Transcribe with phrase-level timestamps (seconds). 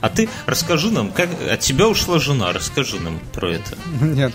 [0.00, 3.76] А ты расскажи нам, как от тебя ушла жена, расскажи нам про это.
[4.00, 4.34] Нет.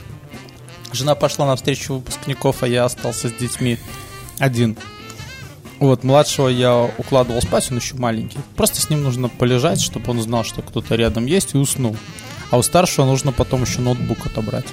[0.92, 3.80] Жена пошла на встречу выпускников, а я остался с детьми
[4.40, 4.78] один.
[5.80, 8.38] Вот, младшего я укладывал спать, он еще маленький.
[8.56, 11.98] Просто с ним нужно полежать, чтобы он знал, что кто-то рядом есть, и уснул.
[12.52, 14.68] А у старшего нужно потом еще ноутбук отобрать.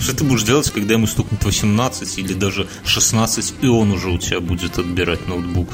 [0.00, 4.18] Что ты будешь делать, когда ему стукнет 18 или даже 16, и он уже у
[4.18, 5.68] тебя будет отбирать ноутбук?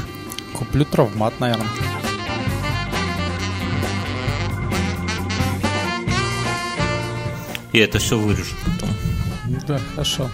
[0.52, 1.68] Куплю травмат, наверное.
[7.72, 8.90] Я это все вырежу потом.
[9.66, 10.30] Да, хорошо.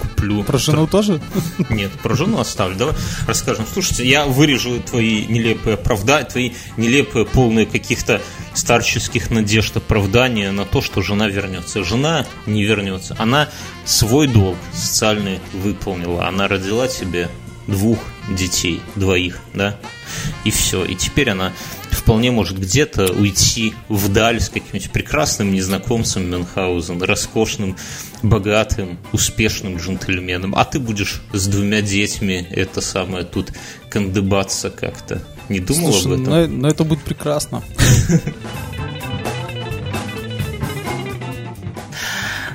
[0.00, 0.44] Куплю.
[0.44, 1.20] Про жену тоже?
[1.68, 2.76] Нет, про жену оставлю.
[2.76, 2.94] Давай
[3.26, 3.64] расскажем.
[3.72, 8.20] Слушайте, я вырежу твои нелепые оправдания, твои нелепые, полные каких-то
[8.54, 11.84] старческих надежд оправдания на то, что жена вернется.
[11.84, 13.16] Жена не вернется.
[13.18, 13.48] Она
[13.84, 16.26] свой долг социальный выполнила.
[16.26, 17.28] Она родила тебе
[17.66, 19.76] двух детей, двоих, да,
[20.44, 20.84] и все.
[20.84, 21.52] И теперь она
[22.00, 27.76] вполне может где-то уйти вдаль с каким-нибудь прекрасным незнакомцем Мюнхгаузен, роскошным,
[28.22, 33.52] богатым, успешным джентльменом, а ты будешь с двумя детьми это самое тут
[33.90, 35.22] кандыбаться как-то.
[35.50, 36.32] Не думал Слушай, об этом?
[36.32, 37.62] Но, но это будет прекрасно.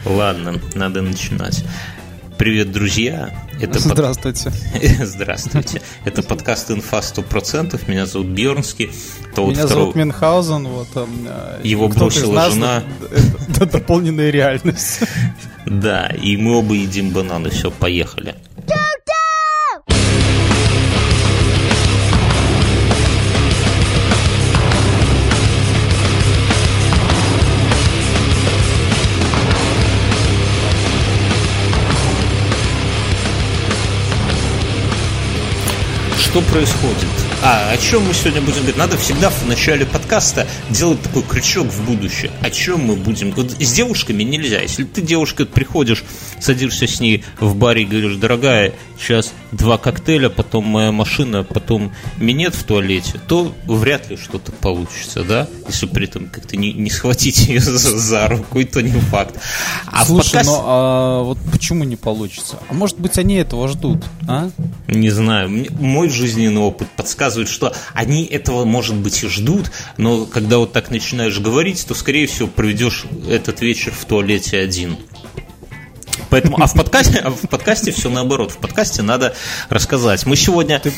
[0.05, 1.63] Ладно, надо начинать.
[2.37, 3.44] Привет, друзья!
[3.59, 4.51] Это Здравствуйте.
[4.51, 4.81] Под...
[5.07, 5.81] Здравствуйте.
[6.03, 7.89] Это подкаст «Инфа 100%».
[7.89, 8.91] Меня зовут Бьернский.
[9.33, 9.69] То Меня вот второй...
[9.69, 10.67] зовут Мюнхгаузен.
[10.67, 12.83] Вот, э, Его бросила жена.
[13.49, 14.99] Это дополненная реальность.
[15.67, 17.49] Да, и мы оба едим бананы.
[17.49, 18.35] Все, поехали.
[36.35, 37.34] Что происходит?
[37.47, 38.77] А о чем мы сегодня будем говорить?
[38.77, 42.31] Надо всегда в начале подкаста делать такой крючок в будущее.
[42.41, 43.29] О чем мы будем?
[43.33, 44.61] Вот с девушками нельзя.
[44.61, 46.03] Если ты девушка приходишь,
[46.39, 51.93] садишься с ней в баре и говоришь, дорогая, сейчас два коктейля, потом моя машина, потом
[52.17, 55.47] минет в туалете, то вряд ли что-то получится, да?
[55.67, 59.39] Если при этом как-то не, не схватить ее за, за руку, и то не факт.
[59.85, 60.51] А Слушай, подкасте...
[60.51, 62.57] ну а вот почему не получится?
[62.67, 64.49] А может быть они этого ждут, а?
[64.87, 65.67] Не знаю.
[65.79, 70.89] Мой жизненный опыт подсказывает, что они этого, может быть, и ждут, но когда вот так
[70.89, 74.97] начинаешь говорить, то, скорее всего, проведешь этот вечер в туалете один.
[76.29, 78.51] Поэтому, а в подкасте, а в подкасте все наоборот.
[78.51, 79.35] В подкасте надо
[79.69, 80.25] рассказать.
[80.25, 80.91] Мы сегодня ты,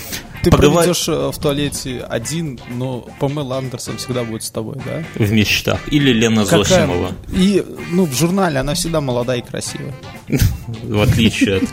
[0.47, 0.83] ты поговор...
[0.83, 5.03] проведешь э, в туалете один, но Памела Андерсон всегда будет с тобой, да?
[5.15, 5.81] В мечтах.
[5.91, 6.63] Или Лена Какая...
[6.63, 7.11] Зосимова.
[7.33, 9.93] И, ну, в журнале она всегда молодая и красивая.
[10.83, 11.63] В отличие от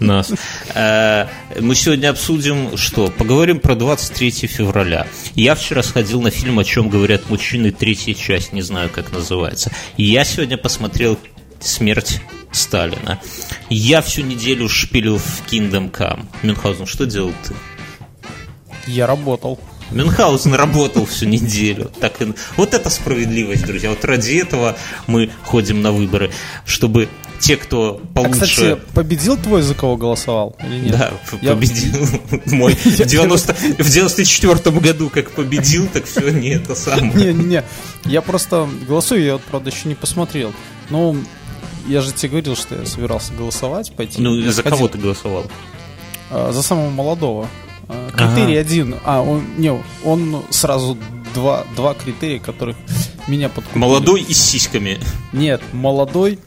[0.00, 0.32] нас.
[0.74, 1.26] Э,
[1.58, 3.08] мы сегодня обсудим, что?
[3.10, 5.08] Поговорим про 23 февраля.
[5.34, 9.72] Я вчера сходил на фильм «О чем говорят мужчины», третья часть, не знаю, как называется.
[9.96, 11.18] Я сегодня посмотрел
[11.60, 12.20] «Смерть
[12.52, 13.20] Сталина.
[13.68, 16.26] Я всю неделю шпилил в Kingdom Come.
[16.42, 17.54] Мюнхгаузен, что делал ты?
[18.90, 19.58] Я работал.
[19.90, 21.90] Мюнхгаузен работал всю неделю.
[22.00, 22.32] Так и...
[22.56, 23.90] Вот это справедливость, друзья.
[23.90, 26.30] Вот ради этого мы ходим на выборы,
[26.64, 27.08] чтобы
[27.40, 28.42] те, кто а, получше...
[28.42, 30.56] А, кстати, победил твой, за кого голосовал?
[30.62, 30.98] Или нет?
[30.98, 31.50] Да, Я...
[31.54, 32.06] победил
[32.46, 32.74] мой.
[32.84, 33.54] В, 90...
[33.54, 37.12] в 94 году как победил, так все не это самое.
[37.12, 37.64] Не-не-не,
[38.04, 40.52] я просто голосую, я, правда, еще не посмотрел.
[40.90, 41.16] Ну,
[41.86, 44.20] я же тебе говорил, что я собирался голосовать, пойти.
[44.20, 45.46] Ну, за кого ты голосовал?
[46.30, 47.48] А, за самого молодого.
[48.12, 48.60] Критерий ага.
[48.60, 48.94] один.
[49.04, 49.72] А, он, не,
[50.04, 50.96] он сразу
[51.34, 52.76] два, два критерия, которых
[53.28, 53.80] меня подкупили.
[53.80, 54.98] Молодой и с сиськами.
[55.32, 56.38] Нет, молодой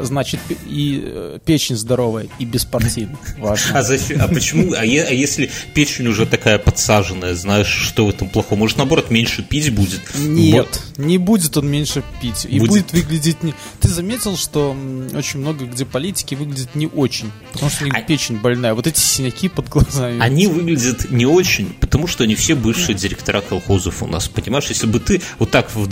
[0.00, 3.16] значит, и э, печень здоровая, и беспартийная.
[3.38, 3.78] Важно.
[3.78, 4.72] А, зачем, а почему?
[4.74, 8.56] А, е, а если печень уже такая подсаженная, знаешь, что в этом плохо?
[8.56, 10.00] Может, наоборот, меньше пить будет?
[10.16, 11.02] Нет, Бо...
[11.04, 12.46] не будет он меньше пить.
[12.48, 13.54] И будет, будет выглядеть не...
[13.80, 14.76] Ты заметил, что
[15.14, 18.02] очень много где политики выглядят не очень, потому что у них а...
[18.02, 18.74] печень больная.
[18.74, 20.20] Вот эти синяки под глазами.
[20.20, 24.66] Они выглядят не очень, потому что они все бывшие директора колхозов у нас, понимаешь?
[24.66, 25.86] Если бы ты вот так в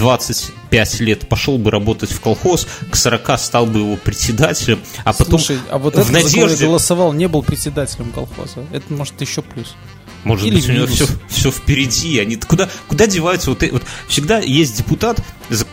[0.71, 5.41] 25 лет пошел бы работать в колхоз, к 40 стал бы его председателем, а потом
[5.41, 6.67] Слушай, а вот в надежде...
[6.67, 8.65] голосовал, не был председателем колхоза.
[8.73, 9.75] Это может еще плюс.
[10.25, 12.19] Может Или быть, у него все, все впереди.
[12.19, 13.51] Они куда, куда деваются?
[13.51, 15.21] Вот, вот всегда есть депутат,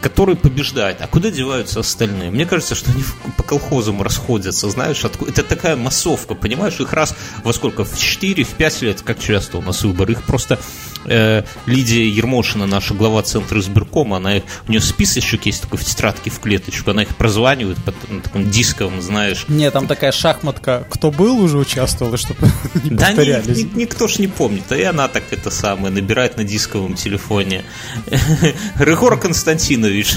[0.02, 1.02] который побеждает.
[1.02, 2.32] А куда деваются остальные?
[2.32, 3.04] Мне кажется, что они
[3.36, 6.80] по колхозам расходятся, знаешь, откуда, это такая массовка, понимаешь?
[6.80, 7.84] Их раз во сколько?
[7.84, 10.14] В 4, в 5 лет, как часто у нас выборы.
[10.14, 10.60] Их просто
[11.06, 15.84] э, Лидия Ермошина, наша глава Центра избиркома, она их, у нее списочек есть такой в
[15.84, 19.46] тетрадке в клеточку, она их прозванивает по на таком дисковом, знаешь.
[19.48, 22.48] Нет, там такая шахматка, кто был уже участвовал, и чтобы
[22.84, 23.58] не да повторялись.
[23.58, 26.94] Ни, ни, никто ж не помнит, а и она так это самое, набирает на дисковом
[26.94, 27.66] телефоне.
[28.76, 30.16] Рыгор Константинович,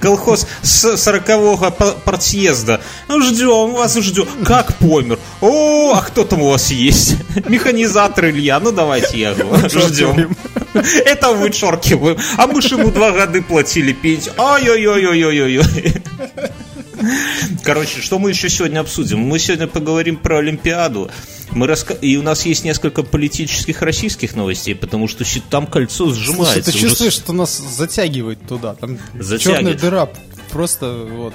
[0.00, 1.70] колхоз с 40-го
[2.04, 2.80] партсъезда.
[3.08, 4.26] Ну, ждем, вас ждем.
[4.44, 5.18] Как помер?
[5.40, 7.16] О, а кто там у вас есть?
[7.48, 10.36] Механизатор Илья, ну давайте я его ждем.
[11.04, 12.18] Это вычеркиваем.
[12.36, 14.34] А мы же ему два года платили пенсию.
[14.38, 16.02] Ой-ой-ой-ой-ой-ой.
[17.62, 19.20] Короче, что мы еще сегодня обсудим?
[19.20, 21.10] Мы сегодня поговорим про Олимпиаду.
[21.52, 21.94] Мы раска...
[21.94, 26.62] И у нас есть несколько политических российских новостей, потому что там кольцо сжимается.
[26.62, 28.74] Слушай, ты чувствуешь, что нас затягивает туда?
[28.74, 29.42] Там затягивает.
[29.42, 30.08] черная дыра.
[30.50, 31.34] Просто вот.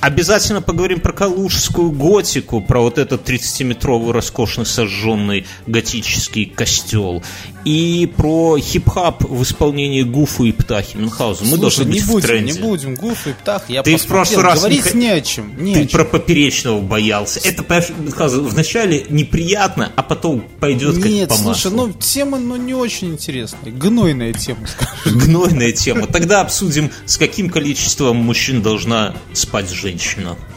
[0.00, 7.22] Обязательно поговорим про калужскую готику, про вот этот 30-метровый роскошно сожженный готический костел.
[7.66, 11.46] И про хип-хап в исполнении Гуфа и Птахи Мюнхгаузен.
[11.48, 12.52] Мы должны быть не будем, в тренде.
[12.52, 12.94] не будем.
[12.94, 13.72] Гуфа и Птахи.
[13.72, 14.60] Я Ты в прошлый раз...
[14.60, 15.62] Говорить не, не о чем.
[15.62, 15.90] Не Ты о чем.
[15.90, 17.40] про Поперечного боялся.
[17.40, 17.62] Это,
[17.98, 21.54] Мюнхгаузен, вначале неприятно, а потом пойдет Нет, как маслу.
[21.54, 23.72] слушай, ну тема ну, не очень интересная.
[23.72, 25.18] Гнойная тема, скажем.
[25.18, 26.06] Гнойная тема.
[26.06, 29.89] Тогда обсудим, с каким количеством мужчин должна спать женщина.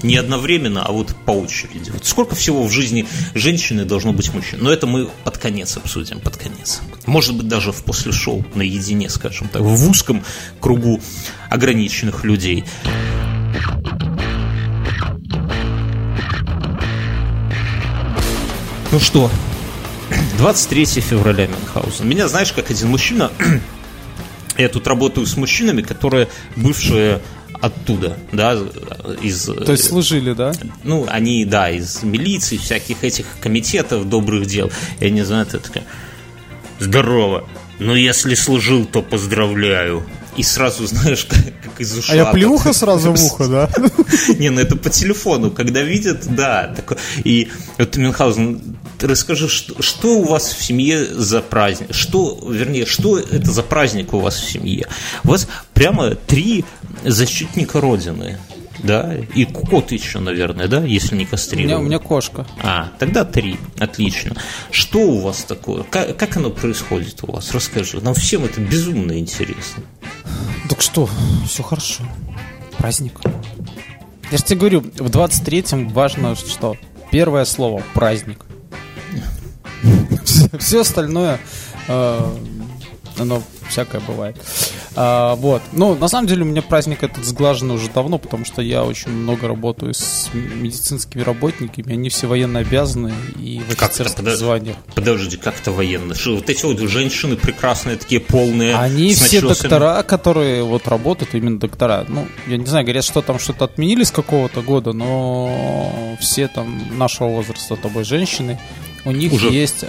[0.03, 1.91] Не одновременно, а вот по очереди.
[1.91, 4.59] Вот сколько всего в жизни женщины должно быть мужчин.
[4.61, 6.81] Но это мы под конец обсудим, под конец.
[7.05, 10.23] Может быть, даже в после шоу наедине, скажем так, в узком
[10.59, 11.01] кругу
[11.49, 12.63] ограниченных людей.
[18.91, 19.31] Ну что,
[20.37, 22.07] 23 февраля Мюнхгаузен.
[22.07, 23.31] Меня знаешь, как один мужчина,
[24.57, 27.21] я тут работаю с мужчинами, которые бывшие
[27.63, 28.59] оттуда, да,
[29.21, 29.45] из...
[29.45, 30.51] То есть служили, да?
[30.83, 34.69] Ну, они, да, из милиции, всяких этих комитетов добрых дел.
[34.99, 35.85] Я не знаю, это такая...
[36.79, 37.47] Здорово.
[37.79, 40.03] Но если служил, то поздравляю.
[40.37, 42.13] И сразу, знаешь, как, как из ушла.
[42.13, 43.69] А я плюха сразу в ухо, да?
[44.37, 45.51] Не, ну это по телефону.
[45.51, 46.73] Когда видят, да.
[47.23, 51.93] И вот Мюнхгаузен, расскажи, что, что у вас в семье за праздник?
[51.93, 54.87] Что, вернее, что это за праздник у вас в семье?
[55.23, 56.65] У вас прямо три
[57.03, 58.37] защитника Родины
[58.83, 61.65] да, и кот еще, наверное, да, если не кастрирован.
[61.65, 62.45] У меня, у меня кошка.
[62.61, 64.35] А, тогда три, отлично.
[64.71, 65.83] Что у вас такое?
[65.83, 67.51] Как, как оно происходит у вас?
[67.51, 68.01] Расскажи.
[68.01, 69.83] Нам всем это безумно интересно.
[70.69, 71.09] Так что,
[71.47, 72.03] все хорошо.
[72.77, 73.21] Праздник.
[74.31, 76.75] Я же тебе говорю, в 23-м важно что?
[77.09, 78.45] Первое слово– праздник.
[80.59, 81.39] Все остальное,
[81.87, 82.37] э,
[83.17, 84.35] оно всякое бывает.
[84.95, 85.61] А, вот.
[85.71, 89.11] Ну, на самом деле, у меня праздник этот сглажен уже давно, потому что я очень
[89.11, 94.37] много работаю с медицинскими работниками, они все военно обязаны и в офицерских Подож...
[94.37, 94.77] званиях.
[94.93, 96.15] Подожди, как это военно?
[96.15, 98.75] Что, вот эти вот женщины прекрасные, такие полные.
[98.75, 102.05] Они все доктора, которые вот работают, именно доктора.
[102.07, 106.97] Ну, я не знаю, говорят, что там что-то отменили с какого-то года, но все там
[106.97, 108.59] нашего возраста тобой женщины,
[109.05, 109.83] у них Уже есть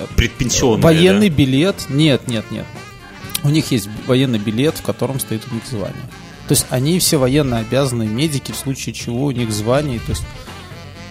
[0.83, 1.37] военный да?
[1.37, 1.87] билет.
[1.89, 2.65] Нет, нет, нет
[3.45, 6.03] у них есть военный билет, в котором стоит у них звание.
[6.49, 10.01] То есть они все военно обязанные медики, в случае чего у них звание.
[10.01, 10.25] То есть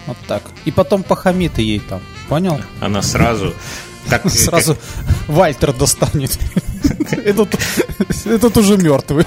[0.05, 0.43] вот так.
[0.65, 2.01] И потом похамит ей там.
[2.27, 2.59] Понял?
[2.81, 3.53] Она сразу...
[4.09, 4.77] Как, сразу.
[5.27, 6.37] Вальтер достанет.
[8.25, 9.25] этот уже мертвый.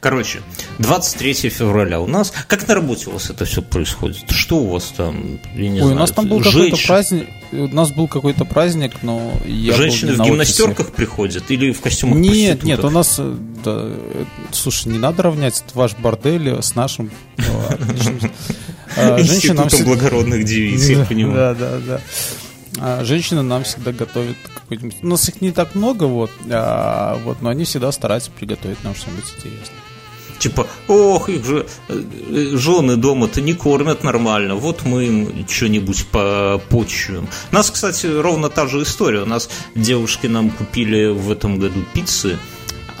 [0.00, 0.42] Короче,
[0.78, 2.32] 23 февраля у нас.
[2.46, 4.30] Как на работе у вас это все происходит?
[4.30, 5.40] Что у вас там?
[5.54, 7.26] Я не Ой, знаю, у нас там был какой-то праздник.
[7.50, 12.62] У нас был какой-то праздник, но я Женщины в гимнастерках приходят или в костюмах Нет,
[12.62, 13.16] нет, у нас...
[13.18, 17.10] Э, да, э, слушай, не надо равнять ваш бордель с нашим.
[18.96, 21.34] А, Институтом благородных девиц, я понимаю.
[21.34, 22.00] Да, да, да.
[22.80, 24.98] А женщины нам всегда готовят какой-нибудь...
[25.02, 28.94] У нас их не так много, вот, а, вот, но они всегда стараются приготовить нам
[28.94, 29.87] что-нибудь интересное.
[30.38, 32.02] Типа, ох, их же э,
[32.54, 36.06] жены дома-то не кормят нормально, вот мы им что-нибудь
[36.68, 37.28] почуем.
[37.50, 39.22] У нас, кстати, ровно та же история.
[39.22, 42.38] У нас девушки нам купили в этом году пиццы,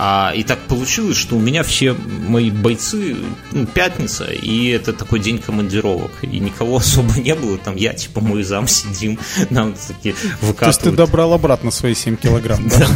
[0.00, 3.16] а, и так получилось, что у меня все мои бойцы,
[3.50, 6.12] ну, пятница, и это такой день командировок.
[6.22, 7.58] И никого особо не было.
[7.58, 9.18] Там я, типа, мой зам сидим,
[9.50, 10.58] нам такие выкатывают.
[10.58, 12.86] То есть ты добрал обратно свои 7 килограмм, да?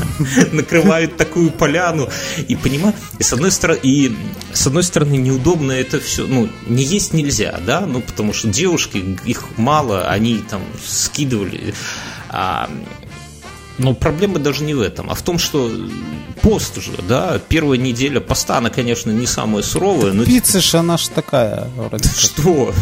[0.52, 2.08] Накрывают такую поляну.
[2.46, 4.16] И понимаю, и с одной стороны, и
[4.52, 9.18] с одной стороны неудобно это все, ну, не есть нельзя, да, ну, потому что девушки,
[9.24, 11.74] их мало, они там скидывали.
[12.28, 12.70] А,
[13.78, 15.70] но проблема даже не в этом, а в том, что
[16.42, 20.12] пост же, да, первая неделя поста, она, конечно, не самая суровая.
[20.12, 20.24] Но...
[20.24, 21.68] Пицца же она ж такая.
[21.76, 22.74] Вроде что?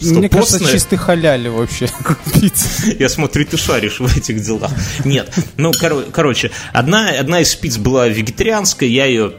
[0.00, 1.88] Мне кажется, чистый халяли вообще.
[2.34, 2.68] Пицца.
[2.98, 4.70] Я смотрю, ты шаришь в этих делах.
[5.04, 5.72] Нет, ну,
[6.12, 9.34] короче, одна, одна из пиц была вегетарианская, я ее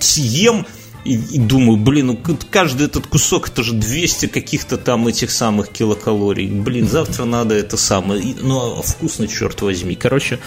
[0.00, 0.66] съем,
[1.04, 2.18] и, и думаю, блин, ну
[2.50, 6.48] каждый этот кусок, это же 200 каких-то там этих самых килокалорий.
[6.48, 8.22] Блин, завтра надо это самое.
[8.22, 9.94] И, ну, а вкусно, черт возьми.
[9.94, 10.38] Короче,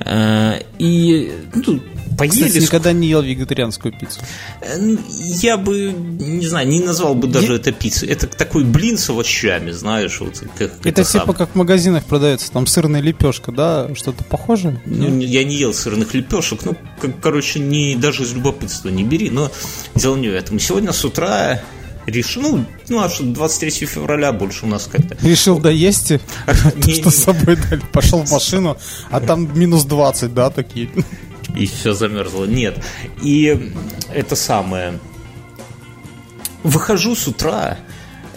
[0.00, 1.80] э, и ну,
[2.18, 2.46] поели.
[2.46, 4.20] Кстати, никогда не ел вегетарианскую пиццу.
[5.42, 7.58] Я бы, не знаю, не назвал бы даже я...
[7.58, 8.08] это пиццей.
[8.08, 10.20] Это такой блин с овощами, знаешь.
[10.20, 11.34] Вот, как, это, это типа сам.
[11.34, 13.94] как в магазинах продается, там сырная лепешка, да?
[13.94, 14.80] Что-то похожее?
[14.86, 16.64] Ну, я не ел сырных лепешек.
[16.64, 19.30] Ну, как, короче, не, даже из любопытства не бери.
[19.30, 19.50] Но
[19.94, 20.58] дело не в этом.
[20.58, 21.62] Сегодня с утра
[22.06, 25.16] решил, ну, ну, а что 23 февраля больше у нас как-то.
[25.26, 26.12] Решил доесть,
[26.88, 27.82] что с собой дали.
[27.92, 28.76] Пошел в машину,
[29.10, 30.90] а там минус 20, да, такие.
[31.56, 32.44] И все замерзло.
[32.44, 32.82] Нет.
[33.22, 33.72] И
[34.12, 34.98] это самое.
[36.62, 37.78] Выхожу с утра,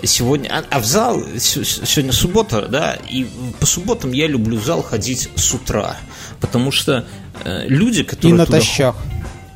[0.02, 3.26] сегодня, а, а в зал, сегодня суббота, да, и
[3.60, 5.98] по субботам я люблю в зал ходить с утра,
[6.40, 7.06] потому что
[7.44, 8.36] э, люди, которые...
[8.36, 8.96] И натощак.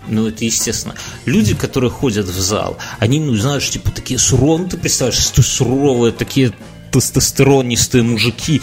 [0.10, 0.96] Ну, это естественно.
[1.26, 6.14] Люди, которые ходят в зал, они, ну, знаешь, типа такие суровые, ну, ты представляешь, суровые,
[6.14, 6.54] такие
[6.92, 8.62] тестостеронистые мужики.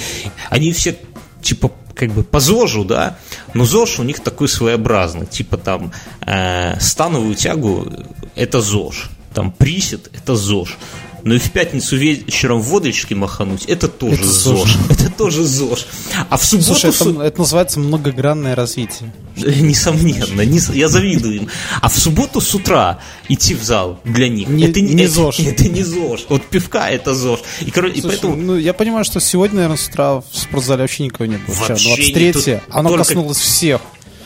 [0.49, 0.97] Они все,
[1.43, 3.19] типа, как бы по ЗОЖу, да,
[3.55, 5.93] но ЗОЖ у них такой своеобразный, типа там
[6.27, 7.87] э, становую тягу–
[8.35, 10.77] это ЗОЖ, там присед– это ЗОЖ,
[11.25, 14.77] но и в пятницу вечером водочки махануть, это тоже это ЗОЖ.
[14.91, 15.87] Это тоже ЗОЖ.
[16.29, 16.75] А в субботу...
[16.75, 19.13] Слушай, это, это называется многогранное развитие.
[19.37, 21.49] Несомненно, не, я завидую им.
[21.81, 25.41] А в субботу с утра идти в зал для них, не, это не это, ЗОЖ.
[25.55, 26.27] Это не ЗОЖ.
[26.29, 27.41] Вот пивка это ЗОЖ.
[27.61, 28.37] И, короче, Слушай, и поэтому...
[28.37, 31.55] ну, я понимаю, что сегодня, наверное, с утра в спортзале вообще никого не было.
[31.55, 33.05] Вообще 23 оно только...
[33.05, 33.81] коснулось всех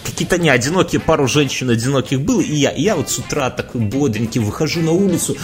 [0.05, 3.83] какие-то не одинокие, пару женщин одиноких было, и я, и я вот с утра такой
[3.83, 5.37] бодренький выхожу на улицу,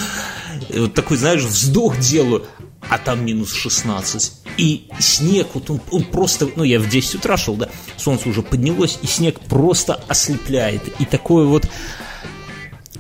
[0.81, 2.47] вот такой, знаешь, вздох делаю,
[2.89, 4.33] а там минус 16.
[4.57, 8.43] И снег, вот он, он просто, ну я в 10 утра шел, да, солнце уже
[8.43, 10.83] поднялось, и снег просто ослепляет.
[11.01, 11.69] И такое вот,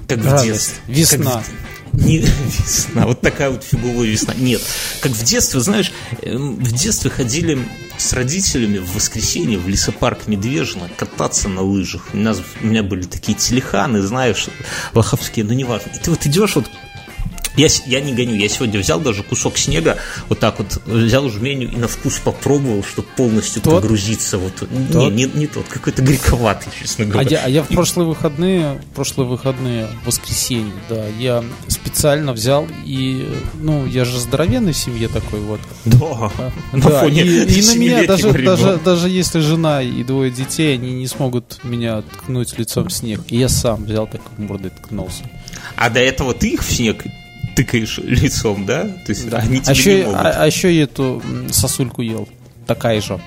[0.08, 0.76] как в детстве.
[0.86, 1.32] Весна.
[1.32, 4.34] Как в, не весна, вот такая вот фиговая весна.
[4.34, 4.60] Нет,
[5.00, 7.58] как в детстве, знаешь, эм, в детстве ходили
[7.96, 12.08] с родителями в воскресенье в лесопарк Медвежина кататься на лыжах.
[12.12, 14.48] У, нас, у меня были такие телеханы, знаешь,
[14.92, 15.90] лоховские, но неважно.
[15.94, 16.66] И ты вот идешь вот
[17.56, 19.96] я, я не гоню, я сегодня взял даже кусок снега,
[20.28, 23.82] вот так вот взял жменю и на вкус попробовал, чтобы полностью тот?
[23.82, 24.38] погрузиться.
[24.38, 24.54] Вот.
[24.56, 24.70] Тот?
[24.70, 27.26] Не, не, не тот, какой-то грековатый, честно говоря.
[27.26, 33.28] А я, а я в прошлые выходные, прошлые выходные, воскресенье, да, я специально взял и,
[33.60, 35.60] ну, я же здоровенный в семье такой вот.
[35.84, 36.30] Да,
[36.72, 41.06] да и, и на меня даже, даже, даже если жена и двое детей, они не
[41.06, 43.20] смогут меня ткнуть лицом в снег.
[43.28, 45.22] И я сам взял такой мордой ткнулся.
[45.76, 47.04] А до этого ты их в снег
[47.54, 48.84] тыкаешь лицом, да?
[48.84, 49.38] То есть да.
[49.38, 50.20] они а еще, не могут.
[50.20, 52.28] А, а еще эту сосульку ел.
[52.66, 53.20] Такая же.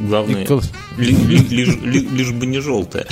[0.00, 0.46] Главное,
[0.96, 3.06] ли, ли, лишь, ли, лишь бы не желтая.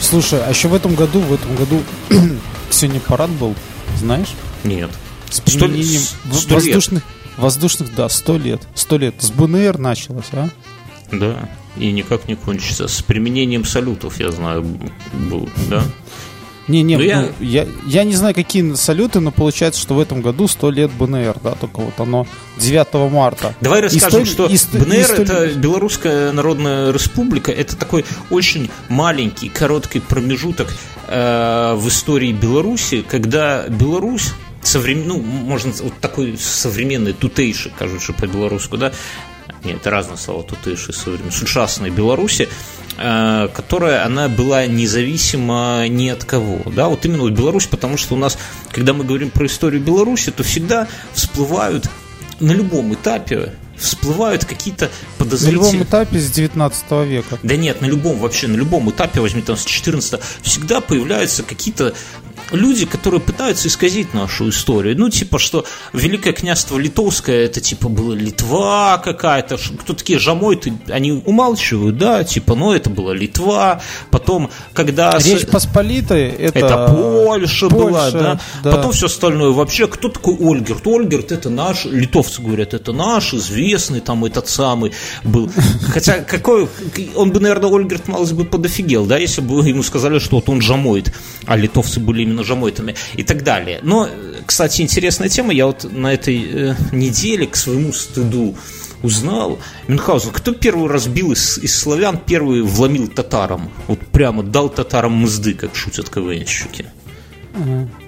[0.00, 1.82] Слушай, а еще в этом году, в этом году
[2.70, 3.56] сегодня парад был,
[3.98, 4.34] знаешь?
[4.62, 4.90] Нет.
[5.30, 6.02] С применением
[6.32, 7.38] сто, воздушных, лет.
[7.38, 8.62] воздушных, да, сто лет.
[8.76, 9.14] Сто лет.
[9.18, 10.48] С БНР началось, а?
[11.10, 12.88] Да и никак не кончится.
[12.88, 14.64] С применением салютов, я знаю,
[15.12, 15.82] был, да?
[16.66, 17.28] Не, не, ну, я...
[17.40, 21.36] я, я не знаю, какие салюты, но получается, что в этом году 100 лет БНР,
[21.42, 22.26] да, только вот оно
[22.56, 23.54] 9 марта.
[23.60, 25.14] Давай расскажем, и 100, что и БНР и 100...
[25.22, 30.74] это Белорусская Народная Республика, это такой очень маленький, короткий промежуток
[31.08, 35.08] э, в истории Беларуси, когда Беларусь современ...
[35.08, 38.92] ну, можно вот такой современный тутейший, кажется, по-белорусски, да,
[39.64, 42.48] нет, это разные слова, тут и современной, сучасной Беларуси,
[42.98, 46.60] э, которая, она была независима ни от кого.
[46.72, 48.38] Да, вот именно вот Беларусь, потому что у нас,
[48.70, 51.88] когда мы говорим про историю Беларуси, то всегда всплывают
[52.40, 55.62] на любом этапе всплывают какие-то подозрительные...
[55.62, 57.38] На любом этапе с 19 века.
[57.42, 61.94] Да нет, на любом вообще, на любом этапе, возьми там с 14 всегда появляются какие-то
[62.54, 64.96] люди, которые пытаются исказить нашу историю.
[64.98, 69.58] Ну, типа, что Великое княжество Литовское, это, типа, была Литва какая-то.
[69.80, 73.82] Кто такие жамойты, они умалчивают, да, типа, ну, это была Литва.
[74.10, 75.18] Потом, когда...
[75.18, 76.58] Речь Посполитой, это...
[76.58, 78.40] Это Польша, Польша была, да?
[78.62, 78.70] да.
[78.70, 79.50] Потом все остальное.
[79.50, 80.86] Вообще, кто такой Ольгерт?
[80.86, 84.92] Ольгерт это наш, литовцы говорят, это наш известный там этот самый
[85.24, 85.50] был.
[85.88, 86.68] Хотя, какой...
[87.14, 90.60] Он бы, наверное, Ольгерт малость бы подофигел, да, если бы ему сказали, что вот он
[90.60, 91.12] жамоид,
[91.46, 93.80] а литовцы были именно ножомойтами и так далее.
[93.82, 94.08] Но,
[94.46, 95.52] кстати, интересная тема.
[95.52, 98.54] Я вот на этой э, неделе к своему стыду
[99.02, 99.58] узнал.
[99.88, 103.70] Мюнхгаузен, кто первый разбил из, из славян, первый вломил татарам?
[103.86, 106.86] Вот прямо дал татарам мзды, как шутят КВНщики.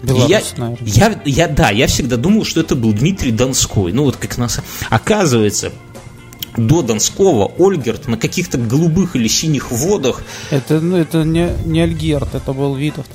[0.02, 0.43] Белорус, я,
[0.81, 3.93] я, я, да, я всегда думал, что это был Дмитрий Донской.
[3.93, 4.61] Ну вот как нас...
[4.90, 5.71] Оказывается,
[6.57, 10.23] до Донского Ольгерт на каких-то голубых или синих водах.
[10.50, 13.11] Это, ну, это не, не Альгерт, это был Витовт.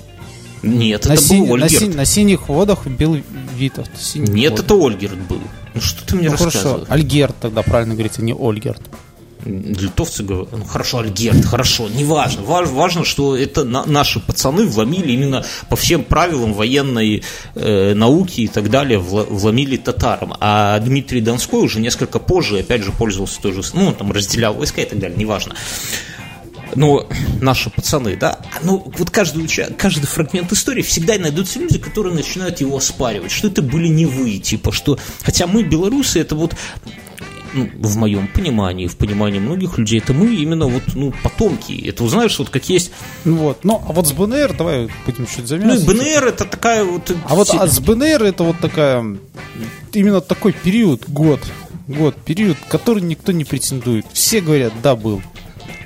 [0.63, 1.81] Нет, на это синь- был на, Ольгерт.
[1.83, 3.17] синь- на синих водах бил
[3.57, 3.89] Витовт.
[4.15, 4.65] Нет, водах.
[4.65, 5.41] это Ольгерт был.
[5.73, 6.87] Ну что ты мне Ну хорошо, рассказываешь?
[6.89, 8.81] Альгерт тогда правильно говорится, не Ольгерт.
[9.43, 12.43] Литовцы говорят, ну хорошо, Альгерт, хорошо, неважно.
[12.43, 17.23] Важ- важно, что это на- наши пацаны вломили именно по всем правилам военной
[17.55, 20.35] э, науки и так далее, вломили татарам.
[20.39, 24.53] А Дмитрий Донской уже несколько позже, опять же, пользовался той же, ну, он там разделял
[24.53, 25.55] войска и так далее, неважно.
[26.75, 27.07] Но
[27.41, 29.47] наши пацаны, да, ну вот каждый,
[29.77, 34.37] каждый фрагмент истории всегда найдутся люди, которые начинают его оспаривать, что это были не вы,
[34.37, 36.55] типа, что, хотя мы, белорусы, это вот
[37.53, 41.73] ну, в моем понимании, в понимании многих людей, это мы именно вот, ну, потомки.
[41.87, 42.91] Это, знаешь, вот как есть...
[43.25, 45.85] Ну вот, ну а вот с БНР, давай будем чуть Ну, и.
[45.85, 47.13] БНР это такая вот...
[47.27, 49.17] А вот а с БНР это вот такая,
[49.93, 51.41] именно такой период, год,
[51.87, 54.05] год, период, который никто не претендует.
[54.13, 55.21] Все говорят, да, был.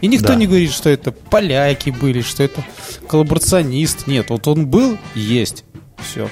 [0.02, 0.36] И никто Да.
[0.36, 2.64] не говорит, что это поляки были, что это
[3.08, 4.08] коллаборационист.
[4.08, 5.64] Нет, вот он был, есть.
[5.98, 6.30] Все.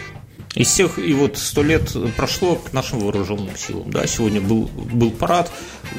[0.56, 5.10] Из тех, и вот сто лет прошло к нашим вооруженным силам, да, сегодня был, был
[5.10, 5.52] парад,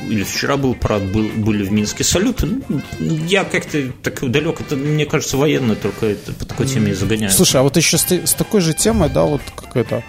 [0.09, 2.81] или вчера был парад, был, были в Минске салюты, Ну,
[3.27, 7.35] я как-то так далек, это, мне кажется, военные только это, по такой теме и загоняют.
[7.35, 10.05] Слушай, а вот еще с, с такой же темой, да, вот как это,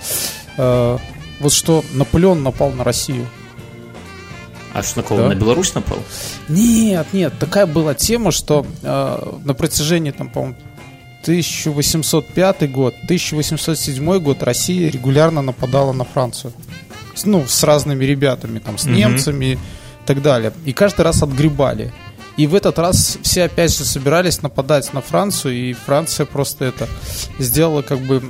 [0.57, 0.97] э,
[1.39, 3.27] вот что Наполеон напал на Россию.
[4.75, 5.29] А что на кого, да.
[5.29, 5.99] на Беларусь напал?
[6.49, 10.57] Нет, нет, такая была тема, что э, на протяжении, там, по-моему,
[11.21, 16.51] 1805 год, 1807 год Россия регулярно нападала на Францию.
[17.23, 19.57] Ну, с разными ребятами, там, с немцами и
[20.05, 20.51] так далее.
[20.65, 21.93] И каждый раз отгребали.
[22.37, 26.89] И в этот раз все опять же собирались нападать на Францию, и Франция просто это
[27.39, 28.21] сделала как бы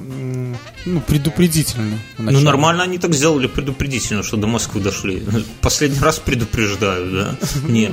[0.85, 1.97] ну, предупредительно.
[2.19, 5.25] Ну, нормально они так сделали предупредительно, что до Москвы дошли.
[5.61, 7.37] Последний раз предупреждаю, да?
[7.67, 7.91] Не,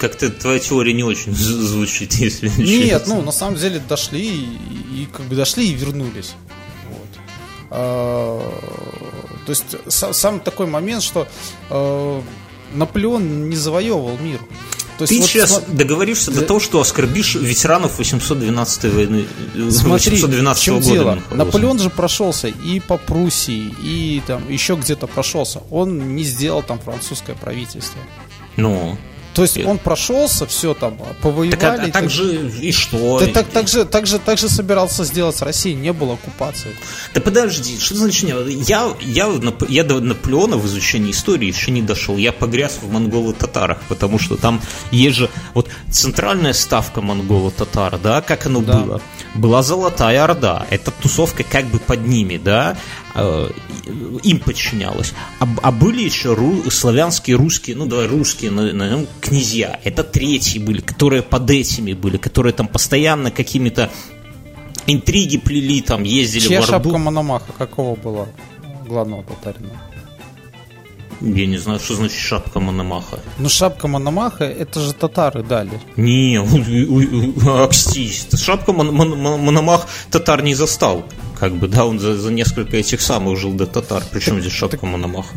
[0.00, 5.26] как-то твоя теория не очень звучит, если Нет, ну на самом деле дошли и, как
[5.26, 6.34] бы дошли и вернулись.
[7.70, 8.40] А,
[9.46, 11.26] то есть са- сам такой момент, что
[11.70, 12.22] э,
[12.74, 14.40] Наполеон не завоевывал мир.
[15.06, 16.46] То есть Ты вот сейчас сма- договоришься до Да.
[16.46, 20.88] того, что оскорбишь ветеранов 812 войны, э, Смотри, 812 в чем года.
[20.90, 21.22] дело?
[21.30, 25.62] Наполеон же прошелся и по Пруссии, и там еще где-то прошелся.
[25.70, 28.00] Он не сделал там французское правительство.
[28.56, 28.96] Ну,
[29.34, 31.58] То есть он прошелся, все там, повоевали.
[31.58, 33.18] так, а, а и так так- же и что?
[33.20, 36.76] Да так, так, же, так, же, так же собирался сделать с Россией, не было оккупации.
[37.14, 38.62] Да подожди, что значит не?
[38.64, 39.30] Я, я,
[39.68, 42.16] я до Наполеона в изучении истории еще не дошел.
[42.16, 48.46] Я погряз в монголо-татарах, потому что там есть же вот центральная ставка монголо-татар, да, как
[48.46, 48.78] оно Да.
[48.80, 49.02] было.
[49.34, 52.76] Была Золотая Орда, эта тусовка как бы под ними, да,
[53.14, 53.48] э,
[54.22, 55.14] им подчинялась.
[55.40, 59.80] А, а были еще ру- славянские, русские, ну давай русские, на- князья.
[59.84, 63.90] Это третьи были, которые под этими были, которые там постоянно какими-то
[64.86, 66.90] интриги плели, там ездили Чья в Орду.
[66.90, 68.26] шапка Мономаха какого была
[68.86, 69.70] главного татарина?
[71.24, 73.20] Я не знаю, что значит шапка Мономаха.
[73.38, 75.80] Ну, шапка Мономаха, это же татары дали.
[75.96, 76.38] Не,
[77.64, 78.26] акстись.
[78.34, 81.04] Шапка Мон- Мон- Мон- Мономах татар не застал.
[81.38, 84.02] Как бы, да, он за, за несколько этих самых жил до татар.
[84.10, 85.34] Причем здесь шапка Мономаха?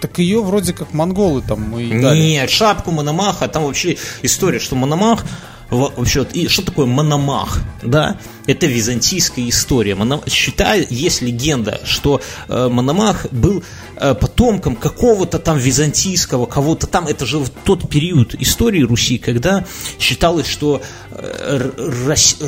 [0.00, 2.20] Так ее вроде как монголы там и дали.
[2.20, 5.24] Нет, шапку Мономаха, там вообще история, что Мономах
[5.70, 5.94] вот,
[6.32, 8.18] и что такое Мономах, да?
[8.46, 9.94] Это византийская история.
[9.94, 13.64] Моно- Считаю, есть легенда, что э, Мономах был
[13.96, 17.06] э, потомком какого-то там византийского, кого-то там.
[17.06, 19.64] Это же в тот период истории Руси, когда
[19.98, 21.70] считалось, что э,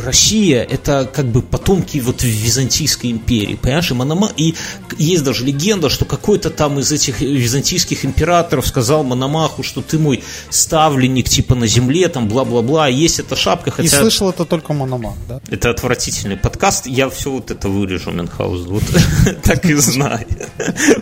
[0.05, 3.91] Россия это как бы потомки вот Византийской империи, понимаешь?
[3.91, 4.55] И, Мономах, и
[4.99, 10.23] есть даже легенда, что какой-то там из этих византийских императоров сказал Мономаху, что ты мой
[10.51, 14.01] ставленник типа на земле, там бла-бла-бла, есть эта шапка, И хотя...
[14.01, 15.41] слышал это только Мономах, да?
[15.51, 16.87] Это отвратительный подкаст.
[16.87, 18.69] Я все вот это вырежу, Мюнхгаузен.
[18.69, 18.83] Вот
[19.43, 20.27] так и знаю.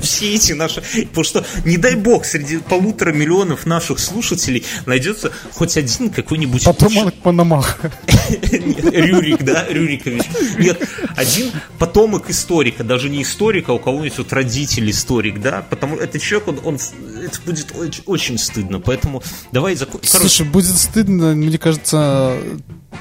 [0.01, 0.83] Все эти наши...
[1.09, 6.65] Потому что, не дай бог, среди полутора миллионов наших слушателей найдется хоть один какой-нибудь...
[6.65, 7.93] Потомок Мономаха.
[8.41, 10.23] Рюрик, да, Рюрикович.
[10.59, 15.97] Нет, один потомок историка, даже не историка, а у кого-нибудь вот родитель историк, да, потому
[15.97, 16.79] этот человек, он, он-
[17.25, 20.01] это будет очень, очень стыдно, поэтому давай закон...
[20.05, 21.94] Слушай, будет стыдно, мне кажется,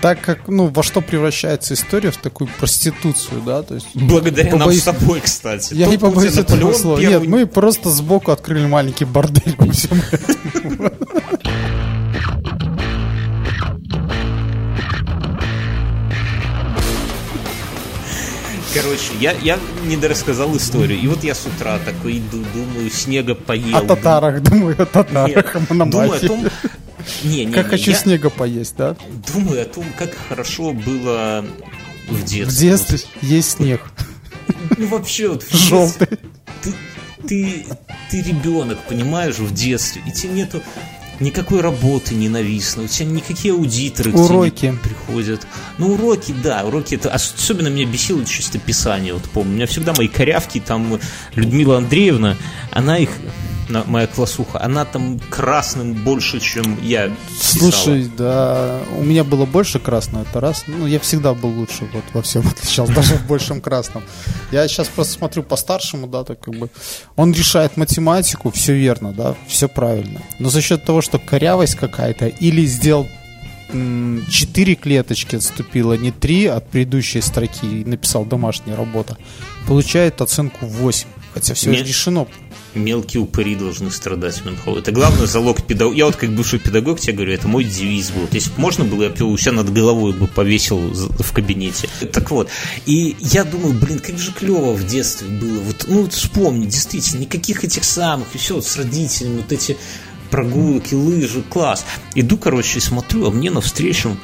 [0.01, 3.87] так как, ну, во что превращается история в такую проституцию, да, то есть...
[3.93, 5.73] благодаря нам побоюсь- с тобой, кстати.
[5.73, 6.99] Я Тот не побоюсь этого слова.
[6.99, 10.91] первый- Нет, мы просто сбоку открыли маленький бордель во всем этом.
[18.73, 20.99] Короче, я, я не дорассказал историю.
[20.99, 23.77] И вот я с утра такой иду, думаю, снега поел.
[23.77, 26.45] О татарах, думаю, о татарах, Нет, думаю о том...
[27.23, 28.95] Не, не, Как не, хочу я снега поесть, да?
[29.33, 31.45] думаю о том, как хорошо было
[32.07, 32.45] в детстве.
[32.45, 33.81] В детстве есть снег.
[34.77, 36.07] Ну, вообще, вот Желтый.
[36.61, 36.73] ты,
[37.27, 37.65] ты,
[38.09, 40.61] ты ребенок, понимаешь, в детстве, и тебе нету
[41.19, 44.65] никакой работы ненавистной, у тебя никакие аудиторы к тебе Уроки.
[44.65, 45.47] не приходят.
[45.77, 49.51] Ну, уроки, да, уроки, это особенно меня бесило чистописание, вот помню.
[49.51, 50.99] У меня всегда мои корявки, там
[51.35, 52.35] Людмила Андреевна,
[52.71, 53.09] она их,
[53.69, 57.71] моя классуха, она там красным больше, чем я писала.
[57.71, 60.63] Слушай, да, у меня было больше красного, это раз.
[60.67, 64.03] Ну, я всегда был лучше вот во всем отличался, даже в большем красном.
[64.51, 66.69] Я сейчас просто смотрю по старшему, да, так как бы
[67.15, 70.21] он решает математику, все верно, да, все правильно.
[70.39, 73.07] Но за счет того, что корявость какая-то или сделал
[73.71, 79.17] м, четыре клеточки отступило, не три от предыдущей строки и написал домашняя работа,
[79.67, 81.07] получает оценку 8.
[81.33, 82.27] Хотя все Мне- решено.
[82.75, 84.81] Мелкие упыри должны страдать, Мюнхгаузен.
[84.81, 85.95] Это главный залог педагога.
[85.95, 88.27] Я вот как бывший педагог тебе говорю, это мой девиз был.
[88.31, 91.87] Если бы можно было, я бы у себя над головой бы повесил в кабинете.
[92.11, 92.49] Так вот.
[92.85, 95.59] И я думаю, блин, как же клево в детстве было.
[95.59, 99.77] Вот, ну, вот вспомни, действительно, никаких этих самых, и все, вот с родителями, вот эти
[100.31, 101.85] прогулки, лыжи, класс.
[102.15, 104.17] Иду, короче, и смотрю, а мне навстречу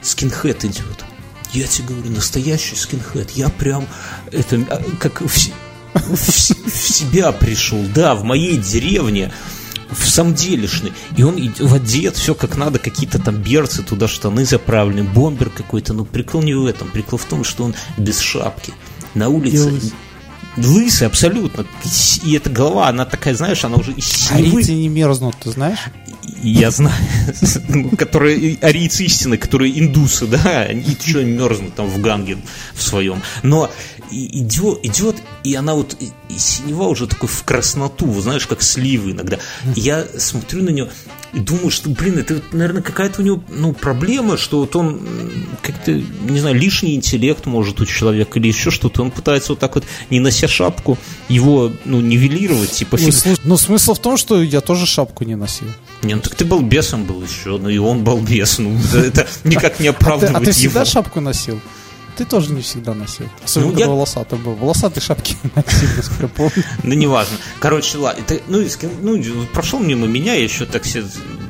[0.00, 1.04] скинхед идет.
[1.52, 3.30] Я тебе говорю, настоящий скинхед.
[3.32, 3.86] Я прям,
[4.30, 5.22] это, а, как
[5.94, 9.32] в, себя пришел, да, в моей деревне,
[9.90, 10.92] в самом делешный.
[11.16, 15.50] И он и- в одет, все как надо, какие-то там берцы, туда штаны заправлены, бомбер
[15.50, 15.92] какой-то.
[15.92, 18.72] Но прикол не в этом, прикол в том, что он без шапки.
[19.14, 19.64] На улице...
[19.70, 19.92] лысый.
[20.56, 21.66] Лысый, абсолютно.
[22.22, 24.48] И эта голова, она такая, знаешь, она уже из синевы.
[24.58, 25.80] Арийцы не мерзнут, ты знаешь?
[26.42, 26.94] Я знаю,
[27.68, 32.38] ну, которые арийцы истины, которые индусы, да, они что мерзнут там в Ганге
[32.72, 33.20] в своем.
[33.42, 33.70] Но
[34.10, 38.46] и- идет, идет, и она вот и, и синева уже такой в красноту, вот знаешь,
[38.46, 39.38] как сливы иногда.
[39.76, 40.90] И я смотрю на нее
[41.32, 45.00] и думаю, что, блин, это, наверное, какая-то у него ну, проблема, что вот он
[45.62, 49.02] как-то, не знаю, лишний интеллект может у человека или еще что-то.
[49.02, 50.96] Он пытается вот так вот, не нося шапку,
[51.28, 55.34] его, ну, нивелировать, типа, Ну, слушай, ну, смысл в том, что я тоже шапку не
[55.34, 55.66] носил.
[56.02, 59.88] не, ну так ты балбесом был еще, ну и он балбес, ну это никак не
[59.88, 60.90] А оправдывает а ты всегда его.
[60.90, 61.60] шапку носил?
[62.16, 63.26] Ты тоже не всегда носил.
[63.44, 64.54] Особенно, Ну, когда я- волосатый был.
[64.54, 66.64] Волосатый шапки носил, насколько помню.
[66.82, 67.36] Ну неважно.
[67.60, 68.62] Короче, ладно, ну,
[69.02, 71.04] ну, прошел мимо меня, я еще так все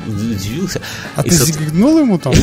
[0.07, 0.81] удивился.
[1.17, 2.33] А ты зигнул ему там?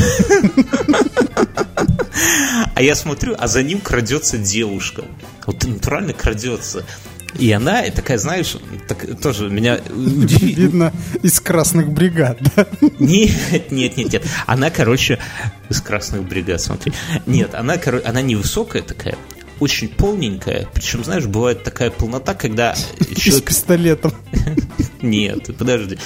[2.74, 5.04] а я смотрю, а за ним крадется девушка.
[5.46, 6.84] Вот натурально крадется.
[7.38, 8.56] И она такая, знаешь,
[8.88, 10.60] так, тоже меня удивила.
[10.60, 10.92] Видно,
[11.22, 12.66] из красных бригад, да?
[12.98, 14.26] Нет, нет, нет, нет.
[14.46, 15.18] Она, короче,
[15.68, 16.92] из красных бригад, смотри.
[17.26, 19.16] Нет, она, короче, она невысокая такая,
[19.60, 20.68] очень полненькая.
[20.74, 23.44] Причем, знаешь, бывает такая полнота, когда И с человек...
[23.44, 24.12] пистолетом.
[25.02, 25.98] Нет, подожди.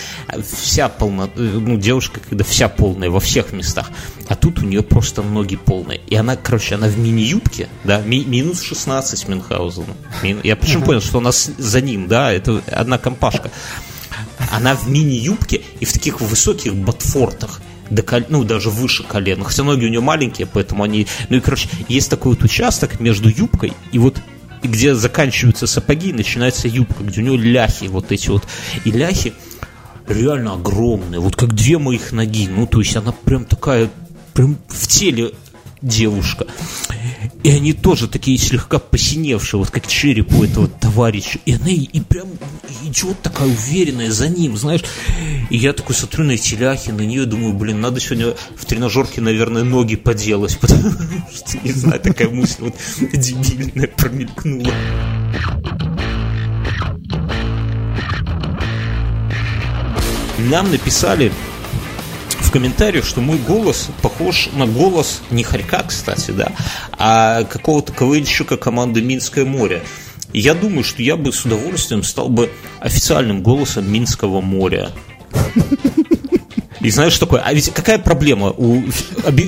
[0.42, 1.32] Вся полнота...
[1.40, 3.90] Ну, девушка, когда вся полная во всех местах.
[4.28, 6.00] А тут у нее просто ноги полные.
[6.06, 9.94] И она, короче, она в мини-юбке, да, ми- минус 16 Мюнхгаузену.
[10.22, 13.50] Мин- Я почему понял, что она с- за ним, да, это одна компашка.
[14.50, 17.61] Она в мини-юбке и в таких высоких ботфортах.
[17.90, 19.44] До кол- ну, даже выше колена.
[19.44, 21.06] Хотя ноги у нее маленькие, поэтому они...
[21.28, 24.16] Ну и, короче, есть такой вот участок между юбкой и вот
[24.66, 28.44] где заканчиваются сапоги, начинается юбка, где у нее ляхи вот эти вот.
[28.85, 29.33] И ляхи
[30.07, 32.48] реально огромные, вот как две моих ноги.
[32.48, 33.90] Ну, то есть она прям такая,
[34.35, 35.33] прям в теле
[35.83, 36.47] девушка.
[37.43, 41.39] И они тоже такие слегка посиневшие, вот как череп у этого товарища.
[41.45, 42.29] И она и, и прям
[42.85, 44.83] идет такая уверенная за ним, знаешь.
[45.51, 49.21] И я такой смотрю на эти ляхи, на нее, думаю, блин, надо сегодня в тренажерке,
[49.21, 50.91] наверное, ноги поделать, потому
[51.33, 52.75] что, не знаю, такая мысль вот
[53.12, 54.73] дебильная промелькнула.
[60.39, 61.33] Нам написали
[62.57, 66.53] в комментариях, что мой голос похож на голос не Харька, кстати, да,
[66.92, 69.83] а какого-то КВНщика команды Минское море.
[70.33, 74.90] Я думаю, что я бы с удовольствием стал бы официальным голосом Минского моря.
[76.87, 77.42] И знаешь, что такое?
[77.44, 78.85] А ведь какая проблема у,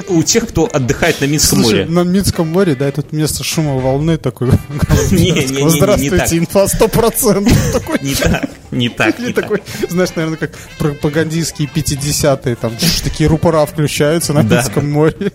[0.09, 1.87] у тех, кто отдыхает на Минском Слушай, море?
[1.89, 4.49] на Минском море, да, тут вместо шума волны такой.
[5.13, 7.73] Не, не, не, Здравствуйте, инфа 100%.
[7.73, 9.45] Такой Не так, не так, не так.
[9.45, 12.73] такой, знаешь, наверное, как пропагандистские 50-е, там
[13.03, 14.43] такие рупора включаются на.
[14.43, 15.33] Минском море.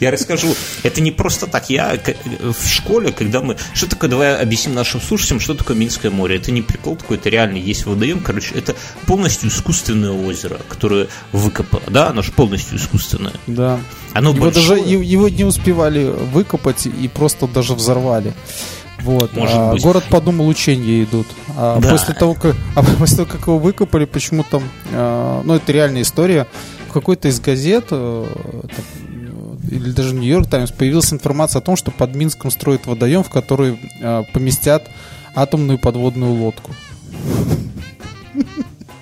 [0.00, 0.54] Я расскажу.
[0.82, 1.68] Это не просто так.
[1.70, 1.98] Я
[2.40, 3.56] в школе, когда мы...
[3.74, 6.36] Что такое, давай объясним нашим слушателям, что такое Минское море.
[6.36, 8.20] Это не прикол такой, это реально есть водоем.
[8.20, 8.74] Короче, это
[9.06, 13.34] полностью искусственное озеро, которое выкопало, да, оно же полностью искусственное.
[13.46, 13.78] Да.
[14.12, 14.82] Оно его большое.
[14.82, 18.32] даже его не успевали выкопать и просто даже взорвали.
[19.02, 19.34] Вот.
[19.36, 19.82] Может а, быть.
[19.82, 21.26] город подумал, учения идут.
[21.56, 21.90] А Да.
[21.90, 24.62] после того, как, а после того, как его выкопали, почему-то,
[24.92, 26.46] а, ну это реальная история,
[26.88, 28.26] в какой-то из газет, э,
[28.62, 28.84] там,
[29.70, 33.78] или даже Нью-Йорк Таймс, появилась информация о том, что под Минском строят водоем, в который
[34.00, 34.88] э, поместят
[35.34, 36.72] атомную подводную лодку.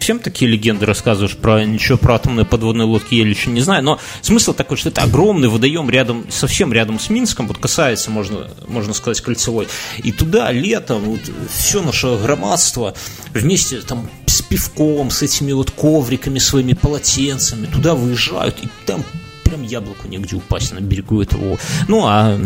[0.06, 3.98] Всем такие легенды рассказываешь про ничего про атомные подводные лодки я лично не знаю, но
[4.22, 8.94] смысл такой, что это огромный водоем рядом, совсем рядом с Минском, вот касается, можно, можно
[8.94, 9.66] сказать, кольцевой.
[10.04, 11.18] И туда летом вот,
[11.52, 12.94] все наше громадство
[13.34, 19.02] вместе там с пивком, с этими вот ковриками, своими полотенцами, туда выезжают, и там
[19.42, 21.58] прям яблоку негде упасть на берегу этого.
[21.88, 22.38] Ну, а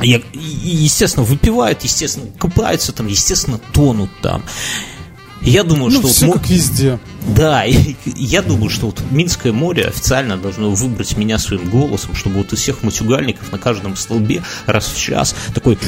[0.00, 4.42] естественно, выпивают, естественно, купаются там, естественно, тонут там.
[5.42, 6.98] Я думаю, Ну, что вот все мо- как везде.
[7.34, 7.64] да,
[8.04, 12.58] я думаю, что вот Минское море официально должно выбрать меня своим голосом, чтобы вот из
[12.60, 15.78] всех матюгальников на каждом столбе раз в час такой...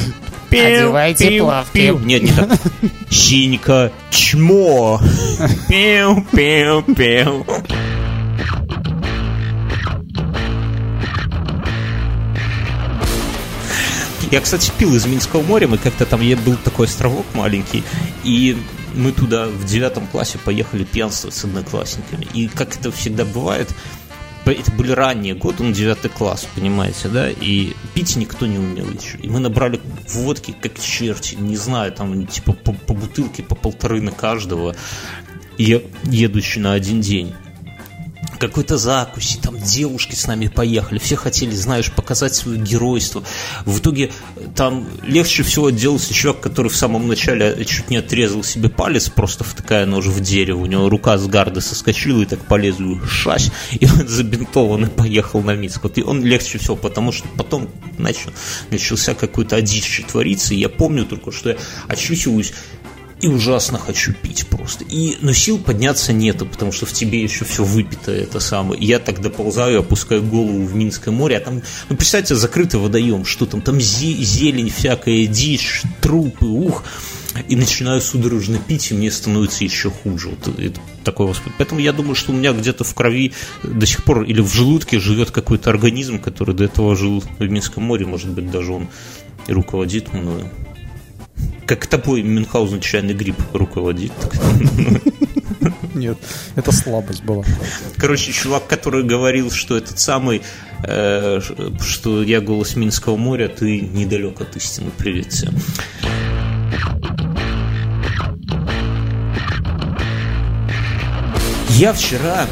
[0.49, 1.93] Одевайте плавки.
[2.05, 2.49] Нет, не так.
[3.09, 4.99] Синька, чмо.
[5.69, 7.45] Пиу, пиу, пиу.
[14.29, 17.83] Я, кстати, пил из Минского моря, мы как-то там, я был такой островок маленький,
[18.23, 18.55] и
[18.95, 22.27] мы туда в девятом классе поехали пьянствовать с одноклассниками.
[22.33, 23.69] И как это всегда бывает,
[24.45, 29.17] это были ранние годы, ну, девятый класс, понимаете, да, и пить никто не умел еще.
[29.17, 34.01] И мы набрали водки, как черти, не знаю, там, типа, по, по бутылке, по полторы
[34.01, 34.75] на каждого,
[35.57, 37.33] е- едущий на один день
[38.39, 43.23] какой-то закуси, там девушки с нами поехали, все хотели, знаешь, показать свое геройство.
[43.65, 48.43] В итоге э, там легче всего отделался чувак, который в самом начале чуть не отрезал
[48.43, 52.39] себе палец, просто втыкая нож в дерево, у него рука с гарды соскочила и так
[52.45, 55.83] по лезвию шась, и он забинтованный поехал на Минск.
[55.83, 58.31] Вот и он легче всего, потому что потом начал,
[58.71, 61.57] начался какой-то одичь твориться, и я помню только, что я
[61.87, 62.53] очухиваюсь
[63.21, 64.83] и ужасно хочу пить просто.
[64.83, 68.83] И, но сил подняться нету, потому что в тебе еще все выпито это самое.
[68.83, 73.45] Я так доползаю, опускаю голову в Минское море, а там, ну, представьте, закрытый водоем, что
[73.45, 76.83] там, там зе- зелень всякая, дичь, трупы, ух.
[77.47, 80.29] И начинаю судорожно пить, и мне становится еще хуже.
[80.29, 81.55] Вот это такое восприятие.
[81.59, 83.31] Поэтому я думаю, что у меня где-то в крови
[83.63, 87.83] до сих пор или в желудке живет какой-то организм, который до этого жил в Минском
[87.83, 88.89] море, может быть, даже он
[89.47, 90.51] и руководит мною.
[91.71, 94.11] Как тобой Мюнхгаузен чайный гриб руководит.
[95.95, 96.17] Нет,
[96.57, 97.45] это слабость была.
[97.95, 100.41] Короче, чувак, который говорил, что этот самый,
[100.83, 101.39] э,
[101.79, 104.91] что я голос Минского моря, ты недалек от истины.
[104.97, 105.55] Привет всем.
[111.69, 112.47] Я вчера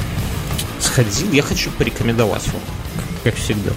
[0.80, 2.62] сходил, я хочу порекомендовать вам,
[3.26, 3.72] как всегда.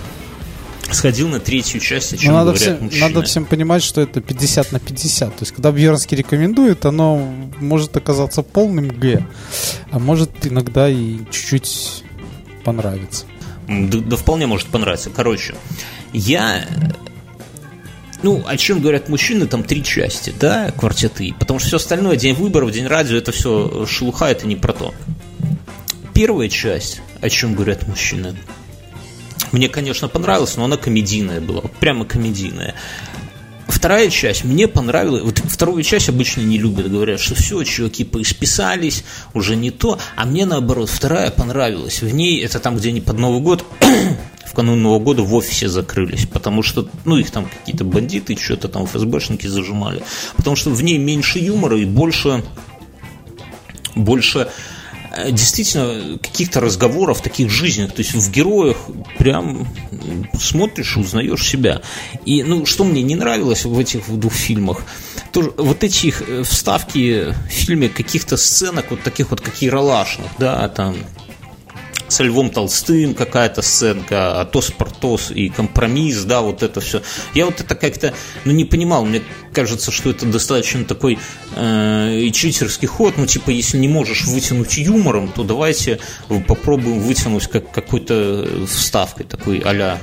[0.93, 3.09] Сходил на третью часть, о чем Но надо, говорят всем, мужчины.
[3.09, 5.29] надо всем понимать, что это 50 на 50.
[5.37, 7.17] То есть, когда Бьернский рекомендует, оно
[7.61, 9.27] может оказаться полным Г,
[9.91, 12.05] а может иногда и чуть-чуть
[12.65, 13.25] понравится.
[13.69, 15.11] М, Да, да вполне может понравиться.
[15.11, 15.55] Короче,
[16.13, 16.65] я...
[18.23, 21.35] Ну, о чем говорят мужчины, там три части, да, квартеты.
[21.41, 24.95] Потому что все остальное, день выборов, день радио, это все шелуха, это не про то.
[26.15, 28.37] Первая часть, о чем говорят мужчины,
[29.53, 32.75] мне, конечно, понравилась, но она комедийная была, прямо комедийная.
[33.69, 35.23] Вторая часть мне понравилась.
[35.23, 39.99] Вот вторую часть обычно не любят, говорят, что все, чуваки поисписались, уже не то.
[40.15, 42.03] А мне наоборот, вторая понравилась.
[42.03, 43.65] В ней, это там, где они под Новый год,
[44.47, 48.69] в канун Нового года в офисе закрылись, потому что, ну, их там какие-то бандиты, что-то
[48.69, 50.03] там ФСБшники зажимали.
[50.37, 52.45] Потому что в ней меньше юмора и больше,
[53.95, 54.49] больше
[55.31, 58.77] действительно каких-то разговоров таких жизненных, то есть в героях
[59.19, 59.69] прям
[60.39, 61.83] смотришь узнаешь себя.
[62.25, 64.83] И ну что мне не нравилось в этих двух фильмах,
[65.33, 70.31] то вот эти их э, вставки в фильме каких-то сценок вот таких вот как яролашных,
[70.39, 70.97] да, там
[72.13, 77.03] со Львом Толстым какая-то сценка, Атос Портос и компромисс, да, вот это все.
[77.35, 78.13] Я вот это как-то,
[78.45, 79.23] ну, не понимал, мне
[79.53, 81.19] кажется, что это достаточно такой
[81.57, 85.99] э, читерский ход, ну, типа, если не можешь вытянуть юмором, то давайте
[86.47, 89.99] попробуем вытянуть как какой-то вставкой такой а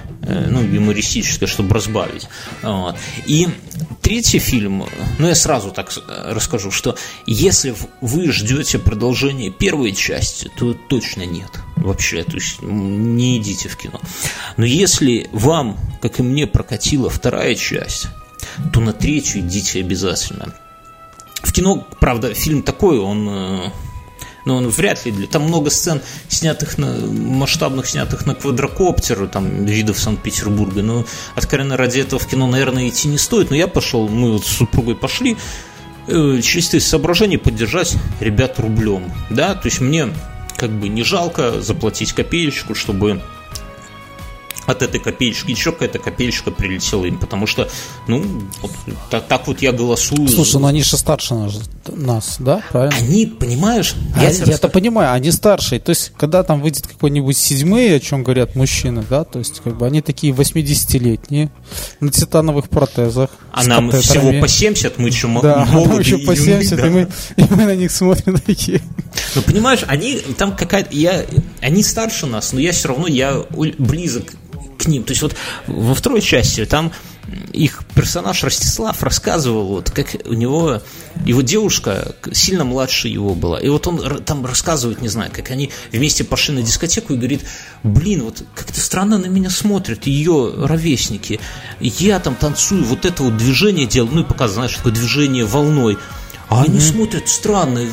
[0.50, 2.28] ну, юмористической, чтобы разбавить.
[2.62, 2.95] Вот.
[3.26, 3.48] И
[4.02, 4.86] третий фильм,
[5.17, 11.24] ну, я сразу так э, расскажу, что если вы ждете продолжения первой части, то точно
[11.24, 14.00] нет вообще, то есть не идите в кино.
[14.58, 18.08] Но если вам, как и мне, прокатила вторая часть,
[18.74, 20.54] то на третью идите обязательно.
[21.42, 23.72] В кино, правда, фильм такой, он, э,
[24.46, 25.26] но он вряд ли.
[25.28, 26.98] Там много сцен, снятых на...
[26.98, 33.08] масштабных, снятых на квадрокоптер, там, видов Санкт-Петербурга, но откровенно ради этого в кино, наверное, идти
[33.08, 35.38] не стоит, но я пошел, мы вот с супругой пошли,
[36.08, 40.10] э, чистые соображения поддержать ребят рублем, да, то есть мне
[40.60, 43.22] как бы не жалко заплатить копеечку, чтобы
[44.69, 47.67] от этой копеечки еще какая-то копеечка прилетела им, потому что,
[48.08, 48.23] ну,
[48.62, 48.71] вот,
[49.10, 50.27] так, так вот я голосую.
[50.27, 52.95] Слушай, ну они же старше нас, нас да, правильно?
[52.97, 54.73] Они, понимаешь, А я я, тебе то расскажу.
[54.73, 55.79] понимаю, они старшие.
[55.79, 59.77] То есть, когда там выйдет какой-нибудь седьмые, о чем говорят мужчины, да, то есть, как
[59.77, 61.49] бы они такие 80-летние,
[61.99, 63.29] на титановых протезах.
[63.51, 64.41] а нам всего катетерами.
[64.41, 66.88] по 70, мы еще Да, молоды еще и по юны, 70, да.
[66.88, 68.82] и, мы, и мы на них смотрим такие.
[69.36, 70.95] Ну, понимаешь, они там какая-то...
[70.95, 71.25] Я,
[71.62, 73.43] они старше нас, но я все равно я
[73.77, 74.34] близок
[74.80, 75.04] к ним.
[75.04, 75.36] То есть вот
[75.68, 76.92] во второй части там
[77.54, 80.82] их персонаж Ростислав рассказывал, вот как у него
[81.26, 83.60] его девушка сильно младше его была.
[83.60, 87.42] И вот он там рассказывает, не знаю, как они вместе пошли на дискотеку и говорит,
[87.84, 91.39] блин, вот как-то странно на меня смотрят ее ровесники.
[91.80, 95.98] Я там танцую, вот это вот движение делаю, ну и показывает, знаешь, такое движение волной.
[96.48, 97.86] А они смотрят странно.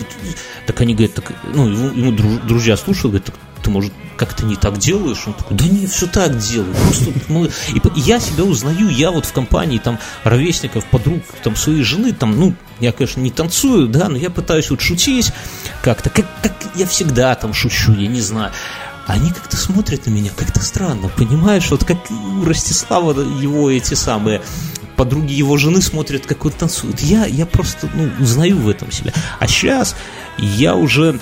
[0.67, 3.35] Так они говорят, так, ну, ему, ему дру- друзья слушают, говорят, так
[3.67, 5.25] ты, может, как-то не так делаешь?
[5.27, 6.73] Он такой, да не, все так делаю.
[6.75, 7.11] Просто,
[7.81, 12.13] по- и я себя узнаю, я вот в компании там ровесников, подруг, там своей жены,
[12.13, 15.33] там, ну, я, конечно, не танцую, да, но я пытаюсь вот шутить
[15.83, 18.53] как-то, как, как я всегда там шучу, я не знаю.
[19.07, 21.71] Они как-то смотрят на меня как-то странно, понимаешь?
[21.71, 24.43] Вот как у Ростислава его эти самые
[24.97, 27.01] подруги его жены смотрят, как он танцует.
[27.01, 29.13] Я, я просто ну, узнаю в этом себя.
[29.39, 29.95] А сейчас
[30.39, 31.21] я уже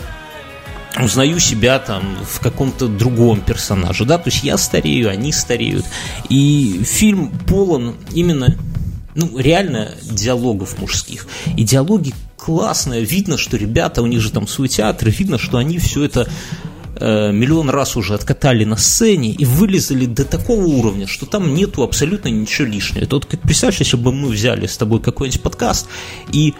[1.02, 5.84] узнаю себя там в каком-то другом персонаже, да, то есть я старею, они стареют,
[6.28, 8.56] и фильм полон именно,
[9.14, 11.26] ну, реально диалогов мужских,
[11.56, 15.78] и диалоги классные, видно, что ребята, у них же там свой театр, видно, что они
[15.78, 16.28] все это
[17.00, 22.28] миллион раз уже откатали на сцене и вылезали до такого уровня, что там нету абсолютно
[22.28, 23.02] ничего лишнего.
[23.04, 25.88] Это вот как представь, если бы мы взяли с тобой какой-нибудь подкаст
[26.32, 26.54] и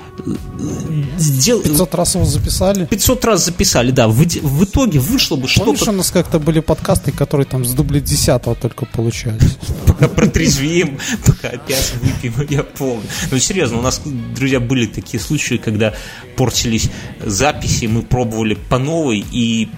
[1.18, 1.68] сделали...
[1.68, 2.86] 500 раз его записали.
[2.86, 4.08] 500 раз записали, да.
[4.08, 7.72] В, в итоге вышло бы Помнишь, что-то у нас как-то были подкасты, которые там с
[7.72, 9.56] дубля 10 только получались?
[9.86, 13.04] пока протрезвеем, пока опять выпьем, я помню.
[13.30, 15.94] Ну, серьезно, у нас, друзья, были такие случаи, когда
[16.36, 16.90] портились
[17.24, 19.68] записи, мы пробовали по новой, и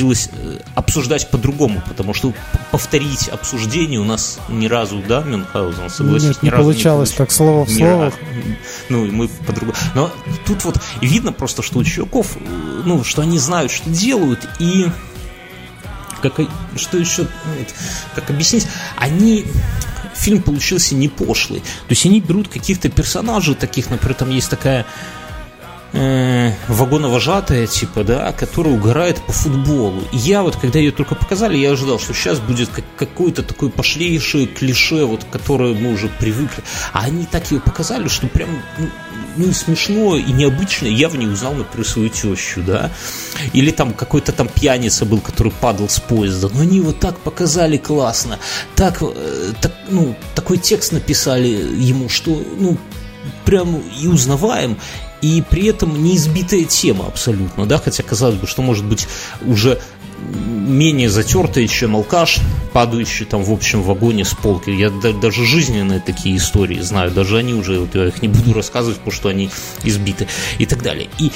[0.00, 2.32] приходилось э, обсуждать по-другому, потому что
[2.70, 7.30] повторить обсуждение у нас ни разу, да, Мюнхгаузен, согласись, Нет, ни не разу получалось так
[7.30, 8.12] слово в слово.
[8.88, 9.76] Ну, и мы по-другому.
[9.94, 10.10] Но
[10.46, 14.86] тут вот видно просто, что у чуваков, э, ну, что они знают, что делают, и
[16.22, 16.34] как,
[16.76, 17.66] что еще, ну,
[18.14, 19.44] как объяснить, они
[20.14, 21.60] фильм получился не пошлый.
[21.60, 24.86] То есть они берут каких-то персонажей таких, например, там есть такая
[25.92, 30.02] э, вагоновожатая, типа, да, которая угорает по футболу.
[30.12, 33.70] И я вот, когда ее только показали, я ожидал, что сейчас будет как, какое-то такое
[33.70, 36.62] пошлейшее клише, вот, которое мы уже привыкли.
[36.92, 38.48] А они так ее показали, что прям,
[38.78, 38.88] ну,
[39.36, 40.86] ну, и смешно и необычно.
[40.86, 42.90] Я в ней узнал, например, свою тещу, да.
[43.52, 46.50] Или там какой-то там пьяница был, который падал с поезда.
[46.52, 48.38] Но они его так показали классно.
[48.74, 52.76] Так, э, так ну, такой текст написали ему, что, ну,
[53.44, 54.76] прям и узнаваем,
[55.22, 59.06] и при этом не избитая тема абсолютно, да, хотя казалось бы, что может быть
[59.42, 59.80] уже
[60.20, 62.38] менее затертая, чем алкаш,
[62.72, 64.70] падающий там в общем вагоне с полки.
[64.70, 68.52] Я да- даже жизненные такие истории знаю, даже они уже, вот я их не буду
[68.52, 69.50] рассказывать, потому что они
[69.84, 70.28] избиты
[70.58, 71.08] и так далее.
[71.18, 71.30] И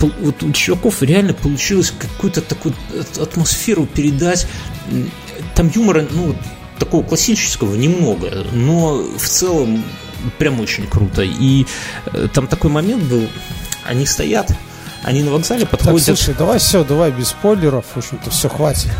[0.00, 2.74] вот у чуваков реально получилось какую-то такую
[3.20, 4.46] атмосферу передать.
[5.54, 6.34] Там юмора, ну,
[6.78, 9.84] такого классического немного, но в целом
[10.38, 11.22] прям очень круто.
[11.22, 11.66] И
[12.12, 13.26] э, там такой момент был,
[13.84, 14.50] они стоят,
[15.02, 16.04] они на вокзале Так, подходят.
[16.04, 17.84] слушай, давай все, давай без спойлеров.
[17.94, 18.90] В общем-то, все, хватит.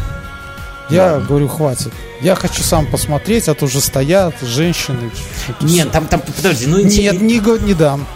[0.88, 1.26] Я Ладно.
[1.26, 1.92] говорю, хватит.
[2.20, 5.10] Я хочу сам посмотреть, а то уже стоят женщины.
[5.60, 8.06] Нет, там, там, подожди, ну Нет, не, не дам.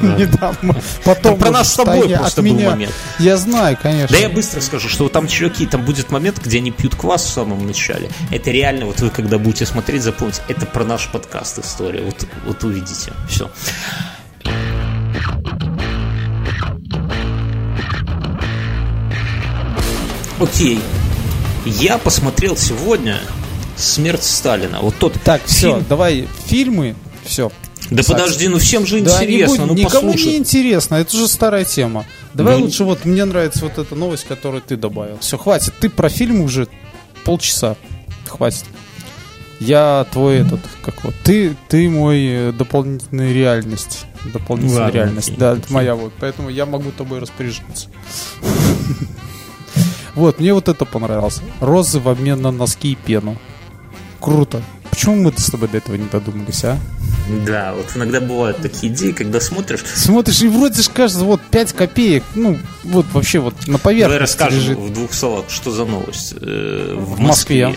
[0.00, 0.56] Не дам.
[1.04, 2.92] Потом про нас с тобой просто был момент.
[3.18, 4.16] Я знаю, конечно.
[4.16, 7.28] Да я быстро скажу, что там чуваки, там будет момент, где они пьют квас в
[7.28, 8.10] самом начале.
[8.30, 12.02] Это реально, вот вы когда будете смотреть, запомните, это про наш подкаст история.
[12.02, 13.12] Вот, вот увидите.
[13.28, 13.50] Все.
[20.40, 20.80] Окей.
[21.64, 23.20] Я посмотрел сегодня
[23.76, 24.78] «Смерть Сталина».
[24.80, 26.94] Вот тот Так, все, фильм- давай фильмы.
[27.24, 27.50] Все.
[27.90, 30.36] Да подожди, ну всем же Да, не интересно, будь- ну никому не послушай.
[30.36, 32.04] интересно, это же старая тема.
[32.34, 35.18] Давай Ну, лучше вот мне нравится вот эта новость, которую ты добавил.
[35.20, 35.74] Все, хватит.
[35.80, 36.68] Ты про фильм уже
[37.24, 37.76] полчаса.
[38.28, 38.64] Хватит.
[39.58, 44.06] Я твой этот, как вот, ты, ты мой э, дополнительная реальность.
[44.32, 45.28] дополнительная Ладно, реальность.
[45.28, 45.64] окей, да, окей.
[45.68, 46.12] моя вот.
[46.20, 47.88] Поэтому я могу тобой распоряжаться.
[50.14, 51.40] Вот, мне вот это понравилось.
[51.60, 53.36] Розы в обмен на носки и пену.
[54.20, 54.62] Круто.
[54.90, 56.76] Почему мы с тобой до этого не додумались, а?
[57.46, 59.80] Да, вот иногда бывают такие идеи, когда смотришь.
[59.94, 64.20] Смотришь, и вроде же кажется, вот 5 копеек, ну, вот вообще вот на Давай поверхности
[64.20, 64.78] расскажем лежит.
[64.78, 66.34] в двух словах, что за новость.
[66.40, 67.74] Э, В, В Москве.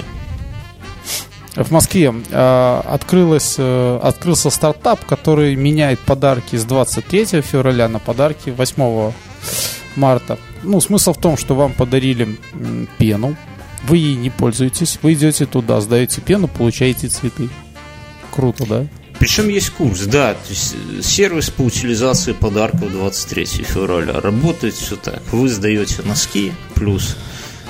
[1.56, 8.50] В Москве э, открылось, э, открылся стартап, который меняет подарки с 23 февраля на подарки
[8.50, 9.12] 8
[9.96, 10.40] марта.
[10.64, 12.38] Ну, смысл в том, что вам подарили
[12.98, 13.36] пену,
[13.88, 17.50] вы ей не пользуетесь, вы идете туда, сдаете пену, получаете цветы.
[18.32, 18.88] Круто, да?
[19.20, 24.20] Причем есть курс, да, то есть э, сервис по утилизации подарков 23 февраля.
[24.20, 25.22] Работает все так.
[25.32, 27.16] Вы сдаете носки плюс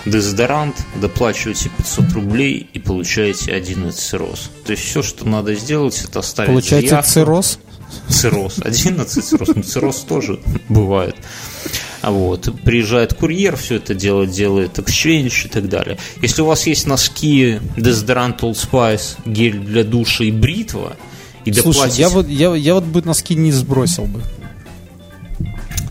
[0.06, 4.52] дезодорант, доплачиваете 500 рублей и получаете 11 роз.
[4.66, 7.12] То есть все, что надо сделать, это оставить Получаете заявку.
[7.12, 7.60] цирроз.
[8.10, 8.60] Цирроз.
[8.64, 9.50] 11 цирроз.
[9.56, 11.16] Ну, цирроз тоже бывает.
[12.02, 15.98] А вот, приезжает курьер, все это делает, делает эксчейндж и так далее.
[16.22, 20.98] Если у вас есть носки, дезодорант Old Spice, гель для душа и бритва,
[21.46, 22.02] и Слушай, доплатите...
[22.02, 24.22] я вот, я, я вот бы носки не сбросил бы.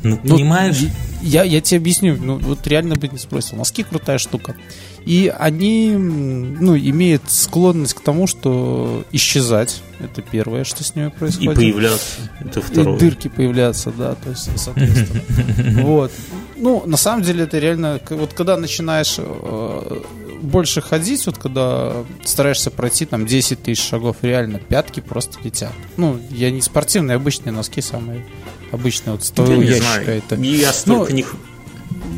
[0.02, 0.78] Ну, Ну, понимаешь?
[1.22, 3.56] Я, я тебе объясню, ну вот реально бы не спросил.
[3.56, 4.56] Носки крутая штука.
[5.04, 9.82] И они, ну, имеют склонность к тому, что исчезать.
[10.00, 11.54] Это первое, что с ними И происходит.
[11.56, 12.16] появляться.
[12.40, 12.98] Это И второе.
[12.98, 15.22] дырки появляются, да, то есть, соответственно.
[15.82, 16.12] Вот.
[16.56, 20.00] Ну, на самом деле, это реально, вот когда начинаешь э,
[20.42, 25.72] больше ходить, вот когда стараешься пройти там 10 тысяч шагов, реально пятки просто летят.
[25.96, 28.24] Ну, я не спортивные, обычные носки самые
[28.70, 30.08] обычные, вот с Я твоего ящика знаю.
[30.18, 30.34] это.
[30.36, 31.24] Я столько Ну, не...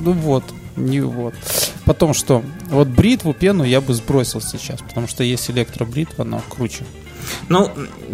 [0.04, 0.44] Ну вот,
[0.76, 1.34] не вот.
[1.84, 2.42] Потом что?
[2.70, 6.84] Вот бритву, пену я бы сбросил сейчас, потому что есть электробритва, она круче.
[7.48, 7.70] Ну,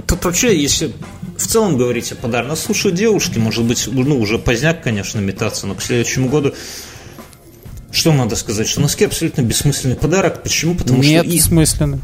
[0.07, 0.93] тут вообще, если
[1.37, 5.75] в целом говорить о подарках, слушаю девушки, может быть, ну, уже поздняк, конечно, метаться, но
[5.75, 6.55] к следующему году
[7.93, 8.69] что надо сказать?
[8.69, 10.43] Что носки абсолютно бессмысленный подарок.
[10.43, 10.75] Почему?
[10.75, 11.35] Потому Нет, что...
[11.35, 12.01] и- смысленно.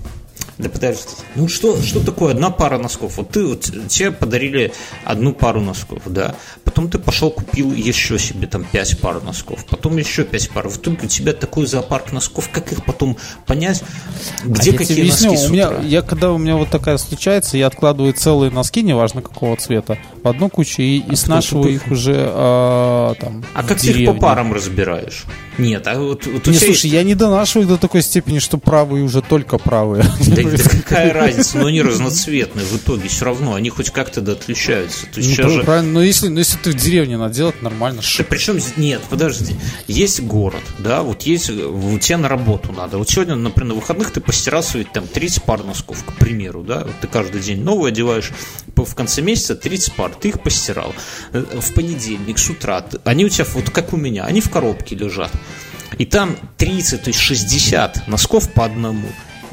[0.58, 1.02] Да подожди.
[1.34, 3.18] Ну что, что такое одна пара носков?
[3.18, 4.72] Вот ты вот тебе подарили
[5.04, 6.34] одну пару носков, да.
[6.64, 10.68] Потом ты пошел купил еще себе там пять пар носков, потом еще пять пар.
[10.68, 13.82] В итоге у тебя такой зоопарк носков, как их потом понять,
[14.44, 17.58] где А я какие объясню, носки у меня, я когда у меня вот такая случается,
[17.58, 22.14] я откладываю целые носки, неважно какого цвета, в одну кучу и, и снашиваю их уже
[22.16, 23.44] а, там.
[23.52, 24.20] А как ты их по деревне.
[24.20, 25.24] парам разбираешь?
[25.58, 29.22] Нет, а вот, вот Не, слушай, я не донашиваю до такой степени, что правые уже
[29.22, 30.04] только правые.
[30.26, 34.32] Да, да какая разница, но они разноцветные в итоге все равно, они хоть как-то да
[34.32, 35.06] отличаются.
[35.06, 35.62] То есть Ну, же...
[35.62, 38.02] правильно, но если, но если ты в деревне надо делать, нормально.
[38.18, 39.56] Да причем нет, подожди.
[39.86, 42.98] Есть город, да, вот есть, вот тебе на работу надо.
[42.98, 46.80] Вот сегодня, например, на выходных ты постирал свои там 30 пар носков, к примеру, да,
[46.84, 48.30] вот ты каждый день новые одеваешь,
[48.74, 50.94] в конце месяца 30 пар, ты их постирал.
[51.32, 54.94] Э, В понедельник с утра, они у тебя, вот как у меня, они в коробке
[54.94, 55.30] лежат.
[55.98, 59.08] И там 30, то есть 60 носков по одному.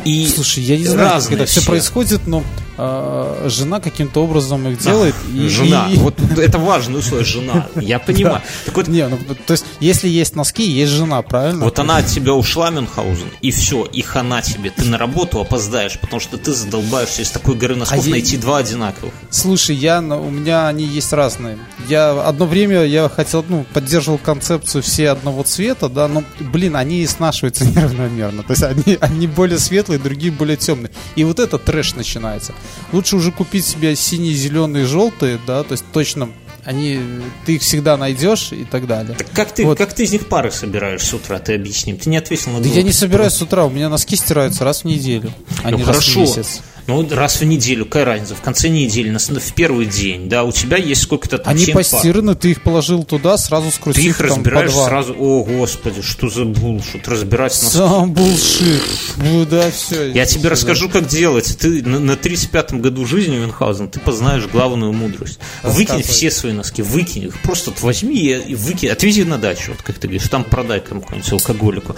[0.05, 1.69] И Слушай, я не знаю, как это все все.
[1.69, 2.43] происходит, но
[2.75, 5.13] а, жена каким-то образом их делает.
[5.31, 5.87] и- жена.
[5.91, 7.67] и- Вот это важное условие, жена.
[7.75, 8.41] Я понимаю.
[8.65, 11.65] Так вот, Не, ну, то есть, если есть носки, есть жена, правильно?
[11.65, 14.71] Вот она от тебя ушла, Мюнхгаузен, и все, и хана тебе.
[14.71, 18.37] Ты на работу опоздаешь, потому что ты задолбаешься из такой горы носков А я- найти
[18.37, 19.13] два одинаковых.
[19.29, 21.59] Слушай, я, на- у меня они есть разные.
[21.87, 27.05] Я одно время я хотел, ну, поддерживал концепцию все одного цвета, да, но, блин, они
[27.05, 28.41] снашиваются неравномерно.
[28.41, 30.91] То есть они, они более светлые, другие более темные.
[31.15, 32.53] И вот это трэш начинается.
[32.91, 36.29] Лучше уже купить себе синие, зеленые, желтые, да, то есть точно
[36.65, 36.99] они,
[37.45, 39.15] ты их всегда найдешь и так далее.
[39.17, 39.77] Так как ты, Вот.
[39.77, 41.93] как ты из них пары собираешь с утра, ты объясни.
[41.93, 44.83] Ты не ответил на Да я не собираюсь с утра, у меня носки стираются раз
[44.83, 45.31] в неделю,
[45.63, 46.19] а Ну не раз в хорошо.
[46.21, 46.61] месяц.
[46.87, 48.35] Ну, раз в неделю, какая разница?
[48.35, 52.35] В конце недели, на, в первый день, да, у тебя есть сколько-то там Они постираны,
[52.35, 54.87] ты их положил туда, сразу Ты скрутив их по разбираешь два.
[54.87, 55.15] сразу.
[55.17, 57.77] О, господи, что за булшут, разбирать носки.
[57.77, 58.83] Сам булшит.
[59.17, 60.11] Ну да, все.
[60.11, 61.57] Я тебе расскажу, как делать.
[61.57, 65.39] Ты на, на 35-м году жизни, Мюнхгаузен, ты познаешь главную мудрость.
[65.63, 67.41] Выкинь все свои носки, выкинь их.
[67.41, 68.89] Просто вот возьми и, и выкинь.
[68.89, 71.95] Отвези на дачу, вот как ты говоришь, там продай кому-нибудь алкоголику.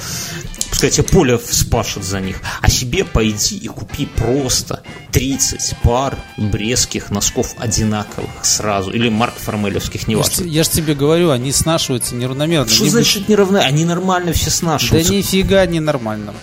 [0.69, 2.37] Пускай тебе поле вспашет за них.
[2.61, 4.74] А себе пойди и купи просто
[5.11, 8.91] 30 пар брестских носков одинаковых сразу.
[8.91, 10.43] Или Марк Формелевских, Я неважно.
[10.43, 12.67] те- я ж тебе говорю, они снашиваются неравномерно.
[12.67, 13.57] Что Они значит не равны?
[13.59, 15.13] Они нормально все будут- Да снашиваются.
[15.13, 16.33] нифига не нормально.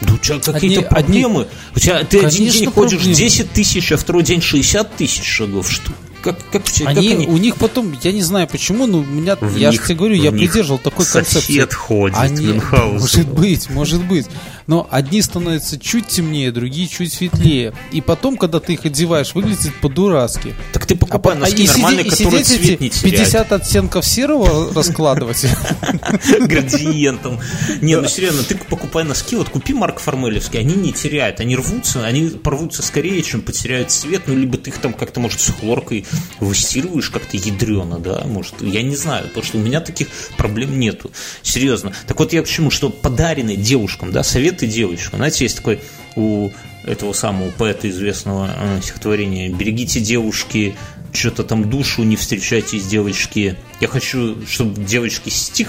[0.00, 0.88] Да у тебя какие-то Одни- одни-
[1.22, 1.48] проблемы.
[1.76, 3.14] У тебя ты один Конечно, день ходишь проблемы.
[3.16, 5.70] 10 тысяч, а второй день 60 тысяч шагов.
[5.70, 5.92] Что?
[6.22, 7.26] Как, как, у тебя- как Они, они?
[7.26, 9.96] у них потом, я не знаю почему, но у меня, В я же них- тебе
[9.96, 11.74] говорю, я придерживал такой сосед концепции.
[11.76, 13.00] ходит, Они, Мюнхгаузен.
[13.00, 14.26] может быть, может быть.
[14.66, 17.74] Но одни становятся чуть темнее, другие чуть светлее.
[17.90, 20.54] И потом, когда ты их одеваешь, выглядит по-дурацки.
[20.72, 23.18] Так ты покупай а носки и нормальные, и которые сидеть цвет не теряют.
[23.18, 25.46] 50 оттенков серого раскладывать.
[26.40, 27.40] градиентом.
[27.80, 32.04] Не, ну серьезно, ты покупай носки, вот купи Марк Формелевский, они не теряют, они рвутся,
[32.04, 36.06] они порвутся скорее, чем потеряют цвет, ну, либо ты их там как-то, может, с хлоркой
[36.40, 41.10] выстирываешь как-то ядрено, да, может, я не знаю, потому что у меня таких проблем нету,
[41.42, 41.92] серьезно.
[42.06, 44.22] Так вот я к чему, что подаренные девушкам, да,
[44.52, 45.80] советы девочкам, знаете, есть такой
[46.16, 46.50] у
[46.84, 50.74] этого самого поэта известного э, стихотворения «Берегите девушки,
[51.12, 53.56] что-то там душу, не встречайтесь, девочки.
[53.80, 55.68] Я хочу, чтобы девочки стих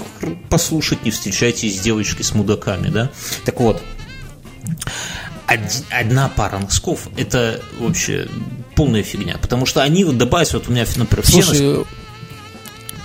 [0.49, 3.11] послушать, не встречайтесь с девочкой с мудаками, да?
[3.45, 3.81] Так вот,
[5.47, 8.27] од- одна пара носков– это вообще
[8.75, 11.85] полная фигня, потому что они вот добавить, вот у меня, например, все носки, Слушай,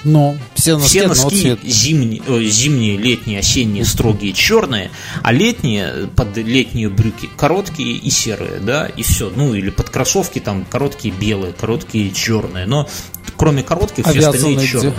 [0.05, 0.39] ну,
[0.77, 4.91] все носки все носки зимние, э, зимние, летние, осенние, строгие, черные,
[5.23, 9.31] а летние, под летние брюки, короткие и серые, да, и все.
[9.35, 12.89] Ну, или под кроссовки там короткие белые, короткие черные, но
[13.37, 14.95] кроме коротких А все остальные черные.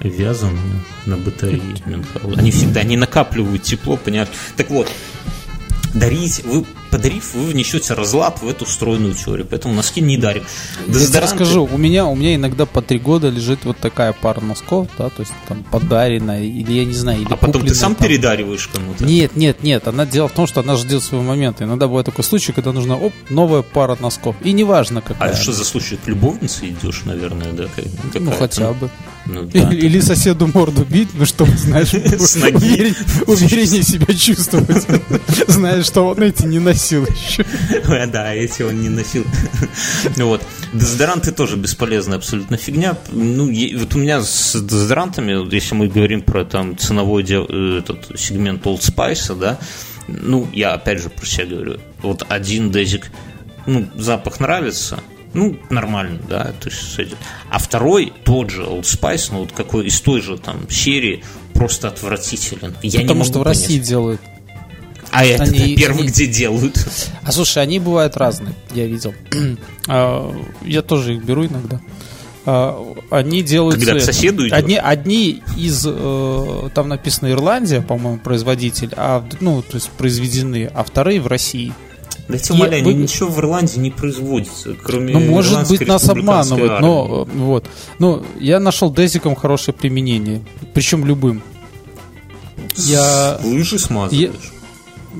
[0.00, 2.38] Вязаные на батарее Мюнхгаузен.
[2.38, 4.34] Они всегда, они накапливают тепло, понятно.
[4.56, 4.88] Так вот,
[5.92, 10.44] дарить, вы подарив, вы внесете разлад в эту стройную теорию, поэтому носки не дарим.
[10.86, 14.40] Я Дезодоранты- расскажу, у меня, у меня иногда по три года лежит вот такая пара
[14.40, 17.94] носков, да, то есть там подаренная, или я не знаю, или А потом ты сам
[17.94, 18.06] там.
[18.08, 19.04] передариваешь кому-то.
[19.04, 19.86] Нет, нет, нет.
[19.88, 21.64] Она дело в том, что она ждет своего момента.
[21.64, 24.36] Иногда бывает такой случай, когда нужна оп, новая пара носков.
[24.42, 25.30] И неважно какая.
[25.32, 25.96] А что за случай?
[25.96, 27.64] К любовнице идешь, наверное, да?
[27.74, 28.90] как- Ну, хотя бы.
[29.26, 29.58] Ну, да.
[29.70, 31.88] Или, или соседу морду бить, ну, чтобы, знаешь,
[32.18, 32.54] С ноги.
[32.56, 34.86] уверен- увереннее себя чувствовать.
[35.48, 37.44] Знаешь, что он эти не носил еще.
[38.10, 39.24] Да, эти он не носил.
[40.16, 40.42] Ну Вот.
[40.72, 42.96] Дезодоранты тоже бесполезная абсолютно фигня.
[43.10, 43.46] Ну,
[43.78, 48.80] вот у меня с дезодорантами, если мы говорим про там ценовой э, этот сегмент Old
[48.80, 49.58] Spice, да,
[50.08, 51.80] ну, я опять же про себя говорю.
[52.02, 53.10] Вот один дезик,
[53.66, 55.00] ну, запах нравится,
[55.34, 57.18] ну, нормально, да, то есть сойдет.
[57.50, 61.88] А второй, тот же Old Spice, ну, вот какой из той же там серии, просто
[61.88, 62.74] отвратителен.
[62.82, 63.60] Я не Потому могу что в понять.
[63.60, 64.20] России делают.
[65.12, 66.86] А это они- первый, они- где делают.
[67.22, 69.12] А слушай, они бывают разные, я видел.
[69.88, 70.32] А,
[70.62, 71.80] Я тоже их беру иногда.
[72.46, 74.52] А, Они делают Когда к соседу идешь?
[74.56, 80.84] Одни, одни из, э, там написано Ирландия, по-моему, производитель, а, ну, то есть произведены, а
[80.84, 81.72] вторые в России.
[82.28, 85.86] Да я тебя И умоляю, вы- ничего в Ирландии не производится, кроме Ну, может быть,
[85.88, 86.86] нас обманывают, армии.
[86.86, 87.66] но вот.
[87.98, 90.40] Ну, я нашел дезиком хорошее применение,
[90.72, 91.42] причем любым.
[92.76, 94.30] Я Лыжи смазываешь.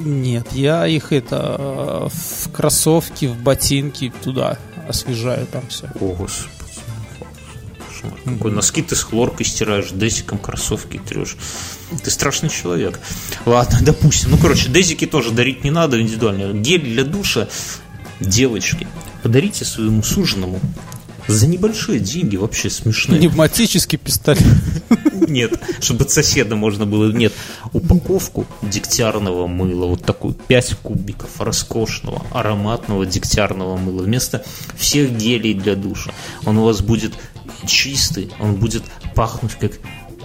[0.05, 5.87] Нет, я их это в кроссовки, в ботинки туда освежаю там все.
[6.01, 6.51] О, господи.
[8.25, 8.51] Какой.
[8.51, 11.37] Носки ты с хлоркой стираешь, дезиком кроссовки трешь.
[12.03, 12.99] Ты страшный человек.
[13.45, 14.31] Ладно, допустим.
[14.31, 16.53] Ну, короче, дезики тоже дарить не надо индивидуально.
[16.59, 17.49] Гель для душа.
[18.21, 18.87] Девочки,
[19.23, 20.61] подарите своему суженому
[21.27, 23.19] за небольшие деньги, вообще смешные.
[23.19, 24.43] Пневматический пистолет.
[25.29, 27.13] Нет, чтобы от соседа можно было.
[27.13, 27.33] Нет,
[27.73, 34.03] упаковку дегтярного мыла, вот такую 5 кубиков роскошного, ароматного дегтярного мыла.
[34.03, 34.45] Вместо
[34.77, 36.13] всех гелей для душа.
[36.45, 37.13] Он у вас будет
[37.67, 38.83] чистый, он будет
[39.15, 39.73] пахнуть как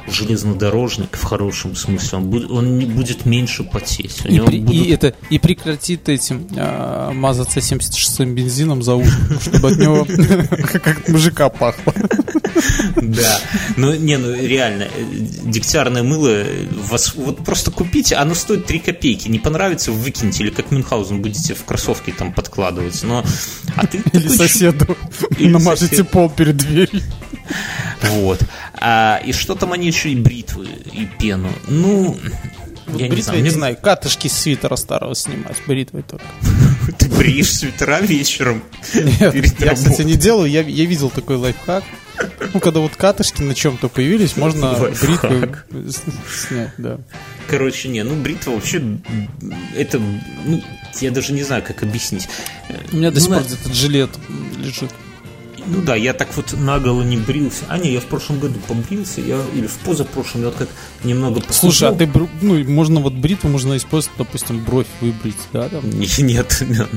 [0.07, 2.17] железнодорожник в хорошем смысле.
[2.19, 4.21] Он будет, он не будет меньше потеть.
[4.25, 9.71] И, при- будут- и это, и прекратит этим а, мазаться 76-м бензином за ушком, чтобы
[9.71, 10.05] от него
[10.83, 11.93] как мужика пахло.
[12.95, 13.39] Да.
[13.77, 14.87] Ну, не, ну реально,
[15.43, 16.43] дегтярное мыло,
[16.89, 19.27] вас, вот просто купите, оно стоит 3 копейки.
[19.27, 23.03] Не понравится, выкиньте, или как Мюнхгаузен будете в кроссовки там подкладывать.
[23.03, 23.23] Но,
[23.75, 24.97] а ты Или соседу
[25.39, 27.01] намажете пол перед дверью.
[28.11, 28.39] Вот.
[28.75, 31.49] А, и что там они еще и бритвы, и пену.
[31.67, 32.17] Ну,
[32.87, 33.39] я не бритвой, знаю.
[33.39, 36.25] я не знаю, катышки с свитера старого снимать, бритвой только.
[36.97, 38.63] Ты бреешь свитера вечером.
[38.93, 41.83] Нет, я, кстати, не делаю, я, я видел такой лайфхак.
[42.53, 46.01] Ну, когда вот катышки на чем-то появились, можно с-
[46.47, 46.97] снять, да.
[47.49, 48.81] Короче, не, ну бритва вообще,
[49.75, 50.63] это, ну,
[51.01, 52.29] я даже не знаю, как объяснить.
[52.93, 54.09] У меня до Ну, сих пор где-то жилет
[54.57, 54.91] лежит.
[55.67, 57.65] Ну да, я так вот наголо не брился.
[57.69, 60.69] А не, я в прошлом году побрился, я или в позапрошлом, я вот как
[61.03, 62.09] немного Слушай, а ты,
[62.41, 65.89] ну, можно вот бритву можно использовать, допустим, бровь выбрить, да, там.
[65.89, 66.89] Не- Нет, нет.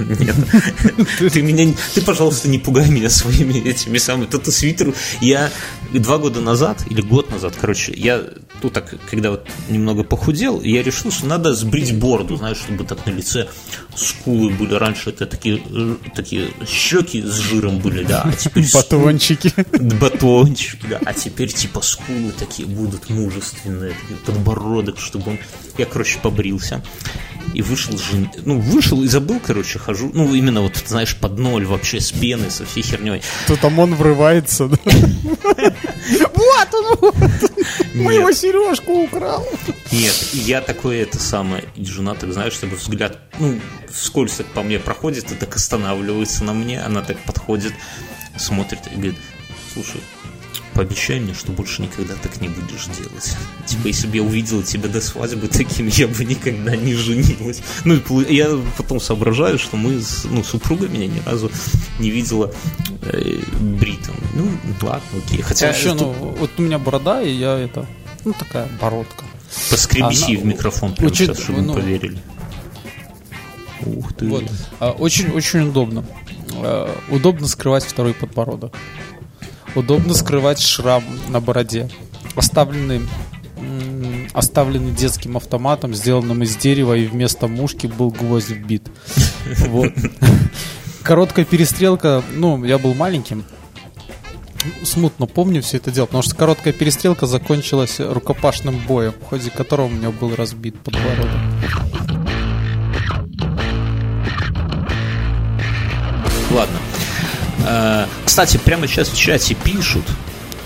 [1.32, 4.94] Ты меня, ты, пожалуйста, не пугай меня своими этими самыми тату-свитеру.
[5.20, 5.50] Я
[5.92, 8.24] два года назад, или год назад, короче, я
[8.60, 13.06] тут так, когда вот немного похудел, я решил, что надо сбрить бороду, знаешь, чтобы так
[13.06, 13.48] на лице
[13.94, 14.74] скулы были.
[14.74, 19.52] Раньше это такие, э, такие щеки с жиром были, да, а теперь Батончики.
[20.00, 21.00] батончики, да.
[21.04, 23.94] А теперь типа скулы такие будут мужественные,
[24.26, 25.38] подбородок, чтобы он...
[25.76, 26.82] Я, короче, побрился.
[27.54, 28.30] И вышел жен...
[28.44, 32.50] ну, вышел и забыл, короче, хожу, ну, именно вот, знаешь, под ноль вообще, с пеной,
[32.50, 33.22] со всей херней.
[33.46, 34.70] То там он врывается.
[36.34, 37.12] Вот он,
[37.94, 39.46] моего сережку украл.
[39.92, 44.62] Нет, я такое это самое, и жена так, знаешь, чтобы взгляд, ну, вскользь так по
[44.62, 47.72] мне проходит и так останавливается на мне, она так подходит,
[48.38, 49.16] смотрит и говорит,
[49.74, 50.00] слушай,
[50.78, 53.36] пообещай мне, что больше никогда так не будешь делать.
[53.66, 57.62] Типа, если бы я увидела тебя до свадьбы таким, я бы никогда не женилась.
[57.84, 61.50] Ну, я потом соображаю, что мы, с, ну, супруга меня ни разу
[61.98, 62.54] не видела
[63.02, 64.14] э, бритым.
[64.34, 64.48] Ну,
[64.80, 65.42] ладно, окей.
[65.42, 65.70] Хотя...
[65.70, 67.84] Еще, ну, вот у меня борода, и я это,
[68.24, 69.24] ну, такая бородка.
[69.70, 72.22] Поскребись в микрофон прямо очень- сейчас, чтобы ну, поверили.
[73.84, 74.28] Ух ты.
[74.28, 74.44] Вот.
[74.78, 76.04] А, Очень, очень удобно.
[76.54, 78.76] А, Удобно скрывать второй подбородок.
[79.74, 81.88] Удобно скрывать шрам на бороде.
[82.34, 83.08] Оставленный,
[84.32, 88.88] оставленный детским автоматом, сделанным из дерева, и вместо мушки был гвоздь вбит.
[89.68, 89.92] Вот.
[91.02, 93.44] Короткая перестрелка, ну, я был маленьким,
[94.82, 99.86] смутно помню все это дело, потому что короткая перестрелка закончилась рукопашным боем, в ходе которого
[99.86, 101.28] у меня был разбит подбородок.
[106.50, 106.77] Ладно.
[107.68, 110.04] Э, Кстати, прямо сейчас в чате пишут,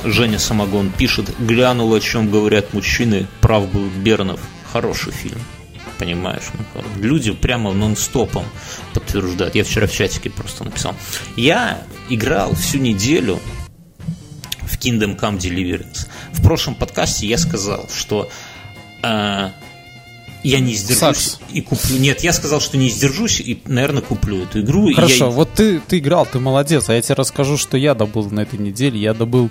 [0.04, 4.40] Женя Самогон пишет, глянул, о чем говорят мужчины, прав был Бернов.
[4.72, 5.38] Хороший фильм.
[5.98, 6.90] Понимаешь, Михаил?
[6.96, 8.44] люди прямо нон-стопом
[8.94, 9.54] подтверждают.
[9.54, 10.94] Я вчера в чатике просто написал.
[11.36, 13.38] Я играл всю неделю
[14.62, 16.08] в Kingdom Come Deliverance.
[16.32, 18.28] В прошлом подкасте я сказал, что
[19.02, 19.50] э,
[20.42, 21.38] я не сдержусь Сакс.
[21.52, 21.98] и куплю.
[21.98, 24.92] Нет, я сказал, что не сдержусь и, наверное, куплю эту игру.
[24.94, 28.30] Хорошо, я- вот ты, ты играл, ты молодец, а я тебе расскажу, что я добыл
[28.30, 29.00] на этой неделе.
[29.00, 29.50] Я добыл...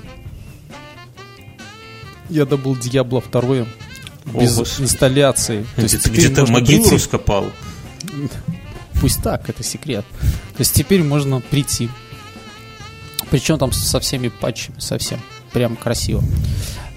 [2.30, 3.66] Я добыл Диабло 2
[4.40, 4.84] без Господи.
[4.84, 5.66] инсталляции.
[5.76, 7.52] То есть Ты где-то могилу прийти- раскопал.
[9.02, 10.06] Пусть так, это секрет.
[10.22, 11.90] То есть теперь можно прийти.
[13.30, 15.20] Причем там со всеми патчами, совсем.
[15.54, 16.24] Прям красиво.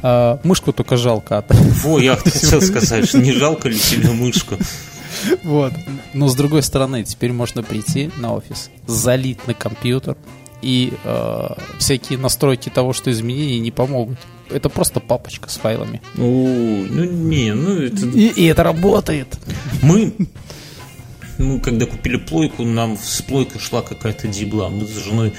[0.06, 1.38] А, мышку только жалко.
[1.38, 1.50] от-
[1.82, 4.56] Во, я хотел сказать, что не жалко ли тебе мышку?
[5.42, 5.72] Вот.
[6.12, 10.16] Но с другой стороны, теперь можно прийти на офис, залить на компьютер,
[10.60, 11.46] и э,
[11.78, 14.18] всякие настройки того, что изменения не помогут.
[14.50, 16.02] Это просто папочка с файлами.
[16.18, 18.06] О, ну не, ну это...
[18.06, 19.38] И, и это работает.
[19.80, 20.12] Мы,
[21.38, 24.68] мы когда купили плойку, нам с плойкой шла какая-то дебла.
[24.68, 25.32] Мы с женой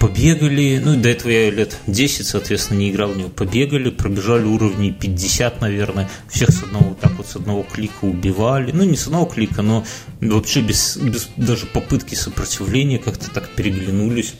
[0.00, 3.28] побегали, ну и до этого я лет 10, соответственно, не играл в него.
[3.28, 6.10] Побегали, пробежали уровни 50, наверное.
[6.28, 8.72] Всех с одного, так вот с одного клика убивали.
[8.72, 9.84] Ну, не с одного клика, но
[10.20, 14.34] вообще без, без даже попытки сопротивления как-то так переглянулись.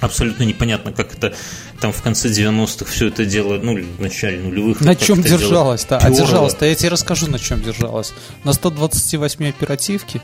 [0.00, 1.34] Абсолютно непонятно, как это
[1.80, 4.80] там в конце 90-х все это дело, ну, в начале нулевых.
[4.82, 5.96] На чем держалась-то?
[5.96, 6.16] А перло.
[6.16, 8.12] держалась-то, я тебе расскажу, на чем держалась.
[8.44, 10.20] На 128 оперативке.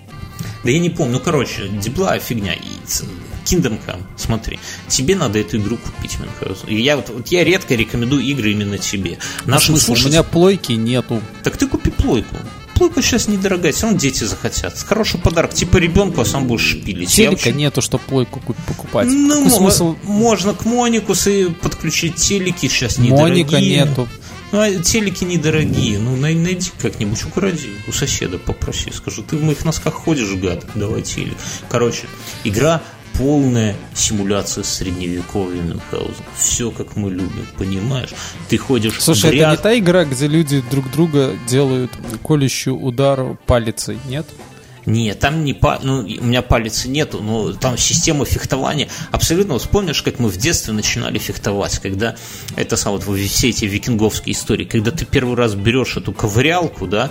[0.62, 2.54] Да я не помню, ну короче, дебла фигня.
[2.54, 2.86] И
[3.44, 6.68] Kingdom Come, смотри, тебе надо эту игру купить, Мюнхгаузен.
[6.68, 9.18] И я вот, вот я редко рекомендую игры именно тебе.
[9.46, 11.22] Нашим В смысле, у слушателям- меня плойки нету.
[11.42, 12.36] Так ты купи плойку.
[12.74, 14.78] Плойка сейчас недорогая, все равно дети захотят.
[14.78, 17.10] Хороший подарок, типа ребенку, а сам будешь шпилить.
[17.10, 19.06] Телека вообще- нету, чтобы плойку куп- покупать.
[19.10, 19.96] Ну, Какой смысл?
[20.04, 23.76] можно к Моникус и подключить телеки, сейчас Моника недорогие.
[23.84, 24.08] нету.
[24.52, 25.98] Ну, а телеки недорогие.
[25.98, 27.68] Ну, най- найди как-нибудь, укради.
[27.86, 28.90] У соседа попроси.
[28.92, 30.64] Скажи, ты в моих носках ходишь, гад?
[30.74, 31.36] Давай телек.
[31.68, 32.06] Короче,
[32.44, 32.82] игра
[33.20, 36.24] полная симуляция средневековья Мюнхгаузен.
[36.38, 38.08] Все, как мы любим, понимаешь?
[38.48, 41.90] Ты ходишь Слушай, гряз- это не та игра, где люди друг друга делают
[42.24, 44.26] колющий удар палицей, нет?
[44.86, 45.78] Нет, там не па...
[45.82, 48.88] ну, у меня палицы нету, но там система фехтования.
[49.12, 52.16] Абсолютно, вспомнишь, как мы в детстве начинали фехтовать, когда
[52.56, 56.86] это сам вот во- все эти викинговские истории, когда ты первый раз берешь эту ковырялку,
[56.86, 57.10] да,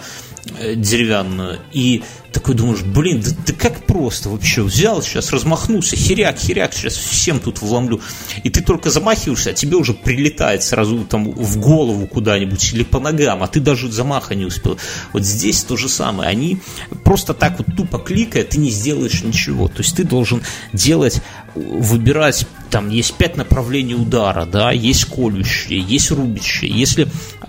[0.76, 6.74] деревянную, и такой думаешь, блин, да, да как просто вообще, взял сейчас, размахнулся, херяк, херяк,
[6.74, 8.02] сейчас всем тут вломлю,
[8.43, 13.00] и ты только замахиваешься, а тебе уже прилетает сразу там в голову куда-нибудь или по
[13.00, 14.78] ногам, а ты даже замаха не успел.
[15.14, 16.60] Вот здесь то же самое, они
[17.04, 20.43] просто так вот тупо кликая, ты не сделаешь ничего, то есть ты должен
[20.74, 21.22] делать,
[21.56, 27.08] выбирать, там есть пять направлений удара, да, есть колющие, есть рубящие, если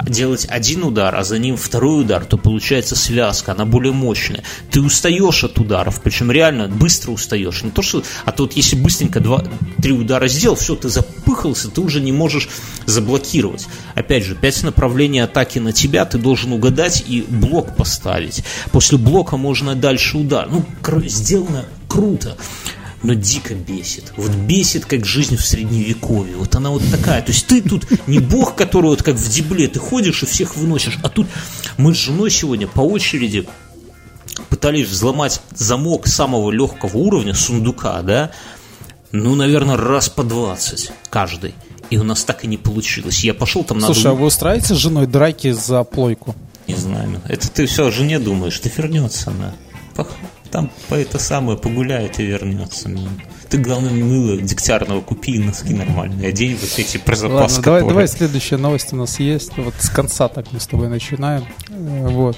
[0.09, 4.43] делать один удар, а за ним второй удар, то получается связка, она более мощная.
[4.71, 7.63] Ты устаешь от ударов, причем реально быстро устаешь.
[7.63, 11.81] Не то, что, а то вот если быстренько два-три удара сделал, все, ты запыхался, ты
[11.81, 12.49] уже не можешь
[12.87, 13.67] заблокировать.
[13.95, 18.43] Опять же, пять направлений атаки на тебя, ты должен угадать и блок поставить.
[18.73, 20.49] После блока можно дальше удар.
[20.51, 20.65] Ну,
[21.07, 22.37] сделано круто
[23.03, 24.13] но дико бесит.
[24.17, 26.37] Вот бесит, как жизнь в средневековье.
[26.37, 27.23] Вот она вот такая.
[27.23, 30.57] То есть ты тут не бог, который вот как в дебле, ты ходишь и всех
[30.57, 30.99] выносишь.
[31.03, 31.27] А тут
[31.79, 33.49] мы с женой сегодня по очереди
[34.49, 38.31] пытались взломать замок самого легкого уровня, сундука, да,
[39.13, 41.55] ну, наверное, раз по 20 каждый.
[41.91, 43.25] И у нас так и не получилось.
[43.25, 44.11] Я пошел там Слушай, надо...
[44.11, 46.37] а вы устраиваете с женой драки за плойку?
[46.69, 47.21] Не знаю.
[47.27, 48.59] Это ты все о жене думаешь.
[48.61, 49.55] Ты вернется она.
[49.97, 50.15] Пох-
[50.51, 52.89] Там по это самое погуляет и вернется.
[52.89, 53.09] Ну,
[53.49, 56.29] Ты, главное, мыло дегтярного купи и носки нормальные.
[56.29, 59.57] Одень вот эти про запас, Ладно, давай, которые- давай следующая новость у нас есть.
[59.57, 61.45] Вот с конца так мы с тобой начинаем.
[61.69, 62.37] Э, Вот.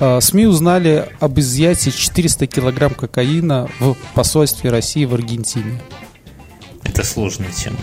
[0.00, 5.80] А, СМИ узнали об изъятии 400 килограмм кокаина в посольстве России в Аргентине.
[6.98, 7.76] Это сложная тема.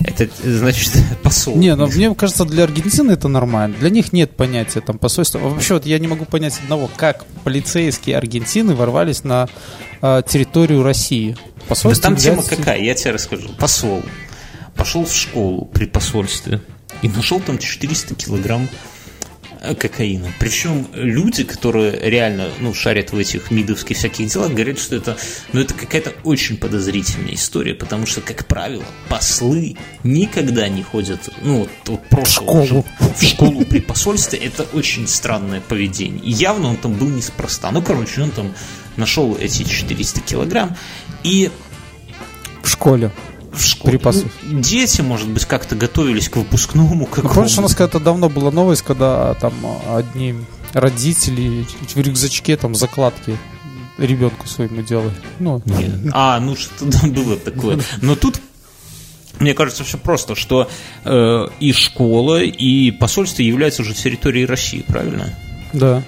[0.00, 0.92] Это, значит,
[1.22, 1.56] посол.
[1.56, 3.76] Не, но мне кажется, для Аргентины это нормально.
[3.78, 5.38] Для них нет понятия там посольства.
[5.38, 9.48] Вообще, вот я не могу понять одного, как полицейские Аргентины ворвались на
[10.00, 11.36] а, территорию России.
[11.56, 13.50] Да Посольство там тема взять- какая, я тебе расскажу.
[13.58, 14.02] Посол
[14.74, 16.62] пошел в школу при посольстве
[17.02, 18.68] и нашел там 400 килограмм э,
[19.78, 20.28] кокаина.
[20.38, 25.16] Причем люди, которые реально ну, шарят в этих мидовских всяких делах, говорят, что это,
[25.52, 31.60] ну, это какая-то очень подозрительная история, потому что, как правило, послы никогда не ходят ну,
[31.60, 32.86] вот, вот прошлого школу.
[33.16, 34.38] в школу при посольстве.
[34.38, 36.22] Это очень странное поведение.
[36.22, 37.70] И явно он там был неспроста.
[37.70, 38.54] Ну, короче, он там
[38.96, 40.76] нашел эти 400 килограмм
[41.22, 41.50] и
[42.62, 43.10] в школе.
[43.56, 43.98] В школе.
[43.98, 44.30] При посольстве.
[44.42, 48.28] Ну, дети, может быть, как-то готовились к выпускному Ну, какому Помнишь, у нас когда-то давно
[48.28, 50.34] была новость, когда а, там а, одни
[50.72, 53.38] родители в рюкзачке там закладки
[53.98, 55.14] ребенку своему делали.
[55.38, 56.12] Ну, Нет.
[56.12, 57.80] А, ну что там было такое.
[58.02, 58.40] Но тут
[59.38, 60.68] мне кажется, все просто, что
[61.04, 65.34] э, и школа, и посольство являются уже территорией России, правильно?
[65.72, 66.02] да.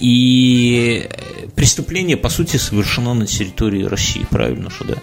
[0.00, 1.08] И
[1.54, 4.94] преступление, по сути, совершено на территории России, правильно что да?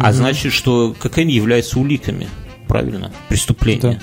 [0.00, 2.28] А значит, что кокаин является уликами,
[2.68, 3.12] правильно?
[3.28, 3.80] Преступления.
[4.00, 4.02] Да.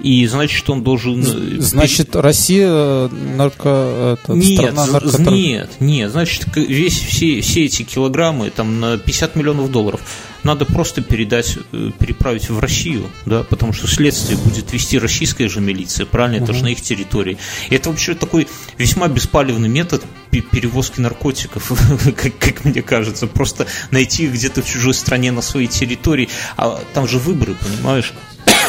[0.00, 1.22] И значит, что он должен...
[1.22, 4.18] э, Значит, Россия э, нарко...
[4.22, 9.36] это, Нет, страна наркотор- нет, нет, значит, весь, все, все эти килограммы, там, на 50
[9.36, 10.00] миллионов долларов,
[10.44, 15.60] надо просто передать, э, переправить в Россию, да, потому что следствие будет вести российская же
[15.60, 17.38] милиция, правильно, это же на их территории.
[17.70, 18.46] И это вообще такой
[18.78, 21.72] весьма беспалевный метод пе- перевозки наркотиков,
[22.16, 26.78] как, как мне кажется, просто найти их где-то в чужой стране на своей территории, а
[26.92, 28.12] там же выборы, понимаешь?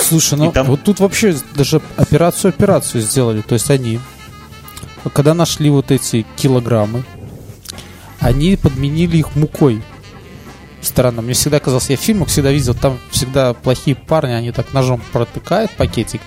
[0.02, 3.42] Слушай, ну там- вот тут вообще даже операцию-операцию сделали.
[3.42, 4.00] То есть они,
[5.14, 7.04] когда нашли вот эти килограммы,
[8.20, 9.82] они подменили их мукой.
[10.86, 11.24] Странно.
[11.24, 15.02] Мне всегда казалось, я в фильмах всегда видел, там всегда плохие парни, они так ножом
[15.12, 16.22] протыкают пакетик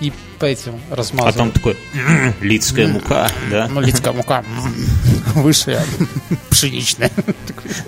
[0.00, 1.36] и по этим А размазывают.
[1.36, 3.68] там такой «М, лицкая мука, да?
[3.70, 4.44] Ну, лицкая мука
[5.34, 5.80] выше
[6.50, 7.10] пшеничная.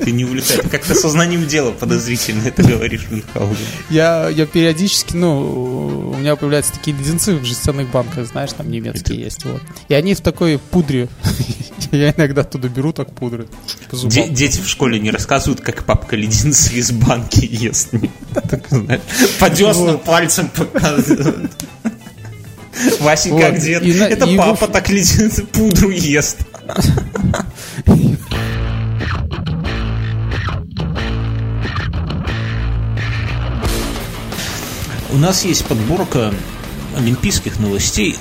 [0.00, 3.56] Ты не увлекай, ты как-то сознанием дела подозрительно это говоришь, Мюнхгаузен.
[3.90, 9.20] Я, я периодически, ну, у меня появляются такие леденцы в жестяных банках, знаешь, там немецкие
[9.20, 9.62] есть, вот.
[9.88, 11.08] И они в такой пудре.
[11.92, 13.46] Я иногда оттуда беру так пудры.
[13.92, 17.90] Де- дети в школе не рассказывают, как папка леденцы из банки ест.
[19.38, 21.52] По деснам пальцем показывают.
[23.00, 23.78] Васенька, Вот, где?
[23.80, 26.38] и Это и папа в- так леденцы пудру ест.
[35.12, 36.34] У нас есть подборка
[36.96, 38.16] олимпийских новостей.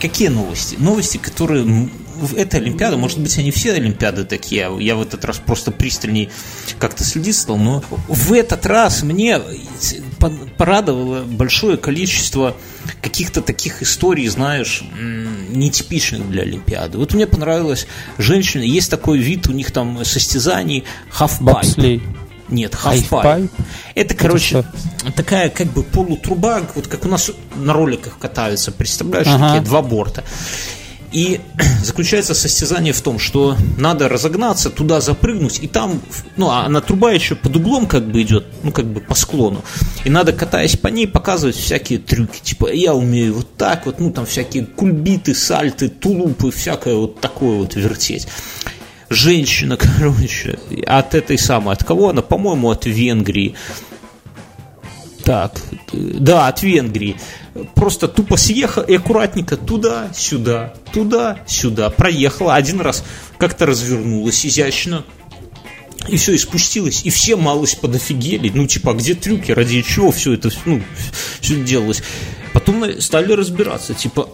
[0.00, 0.76] Какие новости?
[0.78, 1.64] Новости, которые...
[1.64, 5.70] в- Это Олимпиада, может быть, они все Олимпиады такие, а я в этот раз просто
[5.70, 6.30] пристальней
[6.78, 9.40] как-то следить стал, но в этот раз мне
[10.56, 12.56] порадовало большое количество
[13.02, 14.82] каких-то таких историй, знаешь,
[15.50, 16.98] нетипичных для Олимпиады.
[16.98, 17.86] Вот мне понравилась
[18.18, 20.84] женщина, есть такой вид у них там состязаний
[21.40, 22.02] Бобслей.
[22.48, 23.50] нет, Half-pipe?
[23.94, 24.62] Это, короче,
[25.02, 25.12] что?
[25.12, 29.46] такая как бы полутруба, вот как у нас на роликах катаются, представляешь, Ага.
[29.48, 30.24] такие два борта.
[31.14, 31.40] И
[31.84, 36.02] заключается состязание в том, что надо разогнаться, туда запрыгнуть, и там,
[36.36, 39.64] ну, а она труба еще под углом как бы идет, ну, как бы по склону.
[40.04, 42.40] И надо, катаясь по ней, показывать всякие трюки.
[42.42, 47.58] Типа, я умею вот так вот, ну, там всякие кульбиты, сальты, тулупы, всякое вот такое
[47.58, 48.26] вот вертеть
[49.10, 53.54] женщина, короче, от этой самой, от кого она, по-моему, от Венгрии.
[55.24, 55.58] Так,
[55.92, 57.16] да, от Венгрии.
[57.74, 61.88] Просто тупо съехала и аккуратненько туда-сюда, туда-сюда.
[61.90, 63.04] Проехала один раз,
[63.38, 65.04] как-то развернулась изящно.
[66.08, 68.50] И все, и спустилась, и все малость подофигели.
[68.54, 70.82] Ну, типа, а где трюки, ради чего все это ну,
[71.40, 72.02] все делалось?
[72.52, 74.28] Потом стали разбираться, типа,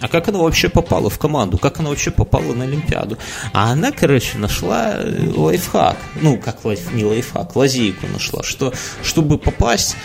[0.00, 1.58] а как она вообще попала в команду?
[1.58, 3.18] Как она вообще попала на Олимпиаду?
[3.52, 5.96] А она, короче, нашла э, лайфхак.
[6.22, 9.96] Ну, как лайф, не лайфхак, лазейку нашла, что чтобы попасть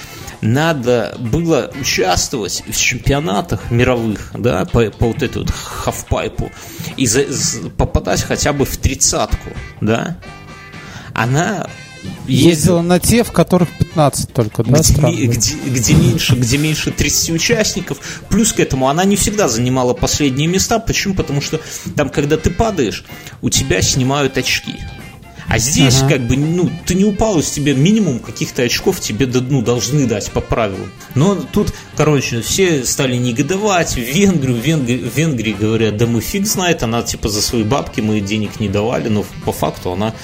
[0.41, 6.51] надо было участвовать в чемпионатах мировых, да, по, по вот этой вот хафпайпу,
[6.97, 9.49] и за, за- попадать хотя бы в тридцатку,
[9.81, 10.17] да,
[11.13, 11.67] она
[12.27, 14.79] Ездила на те, в которых 15 только, да?
[14.79, 17.97] где, стран где- где меньше, где меньше 30 участников.
[18.29, 20.79] Плюс к этому она не всегда занимала последние места.
[20.79, 21.13] Почему?
[21.15, 21.59] Потому что
[21.95, 23.05] там, когда ты падаешь,
[23.41, 24.75] у тебя снимают очки.
[25.47, 26.09] А здесь, Ага.
[26.15, 30.31] как бы, ну, ты не упал, из тебя минимум каких-то очков тебе ну, должны дать
[30.31, 30.91] по правилам.
[31.13, 33.93] Но тут, короче, все стали негодовать.
[33.93, 37.61] В Венгрию, в Венгрии, в Венгрии говорят, да мы фиг знает, она типа за свои
[37.63, 40.15] бабки мы денег не давали, но по факту она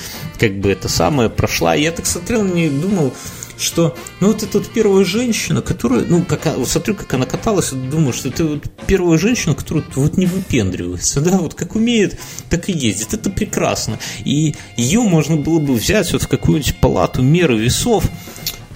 [0.42, 1.76] как бы это самое прошла.
[1.76, 3.14] Я так смотрел на думал,
[3.60, 7.70] что, ну, вот эта вот первая женщина, которая, ну, как, вот смотрю, как она каталась,
[7.70, 12.20] думаю, что это вот первая женщина, которая вот не выпендривается, да, вот как умеет,
[12.50, 14.00] так и ездит, это прекрасно.
[14.26, 18.04] И ее можно было бы взять вот в какую-нибудь палату меры весов,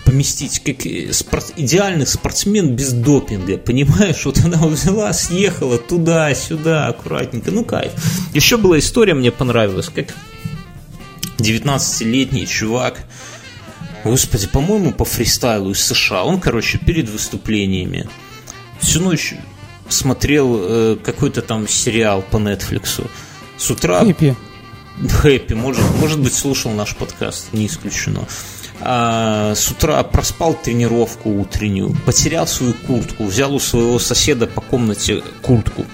[0.06, 7.50] поместить как э, спорт- идеальный спортсмен без допинга, понимаешь, вот она взяла, съехала туда-сюда, аккуратненько,
[7.50, 7.92] ну кайф.
[8.36, 10.14] Еще была история, мне понравилась, как
[11.38, 13.00] 19-летний чувак,
[14.04, 18.08] господи, по-моему, по фристайлу из США, он, короче, перед выступлениями
[18.80, 19.36] всю ночь
[19.90, 23.06] смотрел э, какой-то там сериал по Netflix.
[23.58, 24.36] С утра Хиппи.
[25.10, 28.26] Хэппи, может, может быть, слушал наш подкаст, не исключено.
[28.82, 35.24] А, с утра проспал тренировку утреннюю, потерял свою куртку, взял у своего соседа по комнате
[35.42, 35.86] куртку,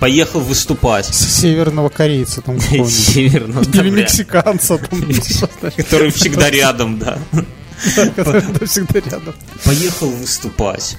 [0.00, 1.06] поехал выступать.
[1.06, 2.58] Северного корейца там.
[2.88, 5.00] Северного Или мексиканца там.
[5.76, 7.18] который всегда рядом, да.
[8.16, 9.34] который всегда рядом.
[9.64, 10.96] Поехал выступать.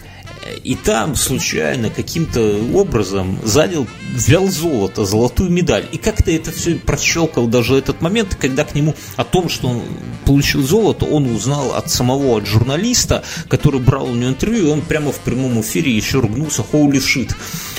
[0.64, 5.86] И там случайно каким-то образом занял, взял золото, золотую медаль.
[5.92, 9.84] И как-то это все прощелкал даже этот момент, когда к нему о том, что он
[10.26, 14.82] получил золото, он узнал от самого от журналиста, который брал у него интервью, и он
[14.82, 17.32] прямо в прямом эфире еще ругнулся holy shit.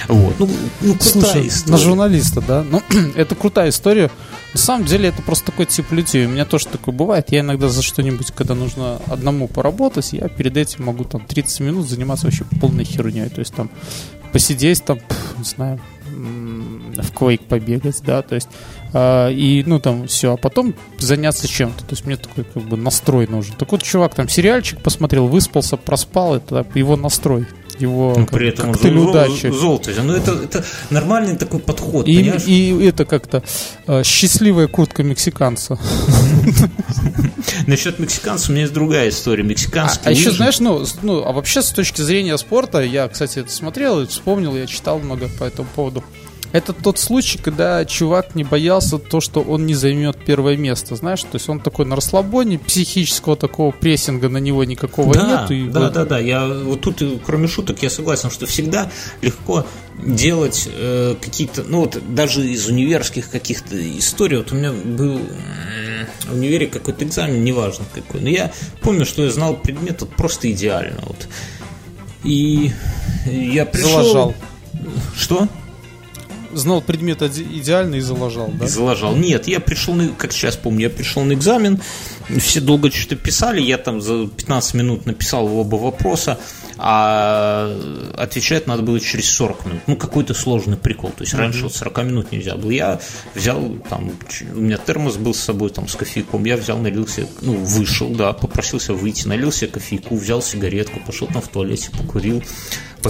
[0.09, 0.35] Вот.
[0.39, 0.49] Ну,
[0.81, 1.73] ну крутая Слушай, история.
[1.73, 2.65] на журналиста, да?
[2.69, 2.83] Ну,
[3.17, 4.11] это крутая история.
[4.53, 6.27] На самом деле, это просто такой тип людей.
[6.27, 7.33] У меня тоже такое бывает.
[7.33, 11.89] Я иногда за что-нибудь, когда нужно одному поработать, я перед этим могу там 30 минут
[11.89, 13.29] заниматься вообще полной херней.
[13.29, 13.71] То есть там
[14.33, 14.99] посидеть там,
[15.39, 18.49] не знаю, в Quake побегать, да, то есть
[18.93, 22.77] а, и, ну, там, все, а потом заняться чем-то, то есть мне такой, как бы,
[22.77, 23.55] настрой нужен.
[23.57, 27.47] Так вот, чувак там сериальчик посмотрел, выспался, проспал, это его настрой,
[27.79, 29.51] его Ну, при этом коктейль зол- удачи.
[29.51, 29.91] золото.
[30.03, 32.43] Ну, это, это нормальный такой подход, И, понимаешь?
[32.47, 33.43] и это как-то
[33.87, 35.79] э, счастливая куртка мексиканца.
[37.67, 39.43] Насчет мексиканцев у меня есть другая история.
[39.43, 43.41] А, Мексиканские а еще, знаешь, ну, ну, а вообще с точки зрения спорта, я, кстати,
[43.41, 46.05] это смотрел и вспомнил, я читал много по этому поводу.
[46.53, 51.23] Это тот случай, когда чувак не боялся то, что он не займет первое место, знаешь,
[51.23, 55.51] то есть он такой на расслабоне, психического такого прессинга на него никакого да, нет.
[55.51, 56.19] И да, вот- да, да.
[56.19, 58.91] Я вот тут, э, кроме шуток, я согласен, что всегда
[59.23, 59.67] легко
[60.05, 64.39] делать э, какие-то, ну вот даже из универских каких-то историй.
[64.39, 65.21] Вот у меня был
[66.29, 70.51] в универе какой-то экзамен, неважно какой, но я помню, что я знал предмет вот просто
[70.53, 71.01] идеально.
[71.07, 71.29] Вот.
[72.25, 72.73] И
[73.27, 73.91] я пришел...
[73.91, 74.35] Залажал.
[75.17, 75.49] Что?
[76.53, 78.67] Знал предмет идеально и залажал, да?
[78.67, 79.17] И залажал.
[79.17, 81.81] Нет, я пришел, на, как сейчас помню, я пришел на экзамен,
[82.39, 86.39] все долго что-то писали, я там за 15 минут написал оба вопроса,
[86.79, 87.71] а
[88.17, 89.81] отвечать надо было через 40 минут.
[89.87, 91.11] Ну, какой-то сложный прикол.
[91.11, 92.71] То есть раньше вот 40 минут нельзя было.
[92.71, 93.01] Я
[93.35, 94.13] взял, там,
[94.55, 98.33] у меня термос был с собой, там, с кофейком, я взял, налился, ну, вышел, да,
[98.33, 102.43] попросился выйти, налился кофейку, взял сигаретку, пошел там в туалете, покурил,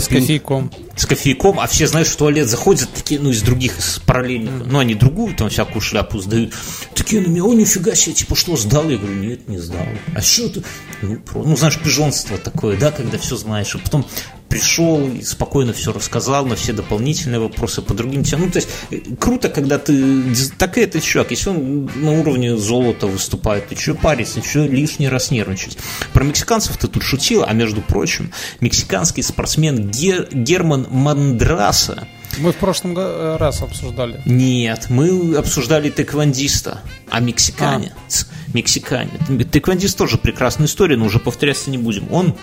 [0.01, 0.71] С кофейком.
[0.97, 4.79] с кофейком, а все, знаешь, в туалет заходят такие, ну, из других, из параллельных, ну,
[4.79, 6.53] они другую там всякую шляпу сдают,
[6.95, 8.89] такие на меня, о, нифига себе, типа, что, сдал?
[8.89, 9.87] Я говорю, нет, не сдал.
[10.15, 10.63] А что ты?
[11.03, 14.07] Ну, про- ну, знаешь, пижонство такое, да, когда все знаешь, и потом
[14.53, 18.47] пришел и спокойно все рассказал на все дополнительные вопросы по другим темам.
[18.47, 20.23] Ну, то есть, э, круто, когда ты,
[20.59, 25.09] так и этот чувак, если он на уровне золота выступает, ты что париться, что лишний
[25.09, 25.79] раз нервничать.
[26.13, 28.31] Про мексиканцев ты тут шутил, а между прочим,
[28.61, 32.07] мексиканский спортсмен Гер- Герман Мандраса,
[32.39, 34.21] Мы в прошлом э, раз обсуждали.
[34.27, 39.13] нет, мы обсуждали тэквондиста, а мексиканец, мексиканец.
[39.51, 42.13] Тэквондист тоже прекрасная история, но уже повторяться не будем.
[42.13, 42.35] Он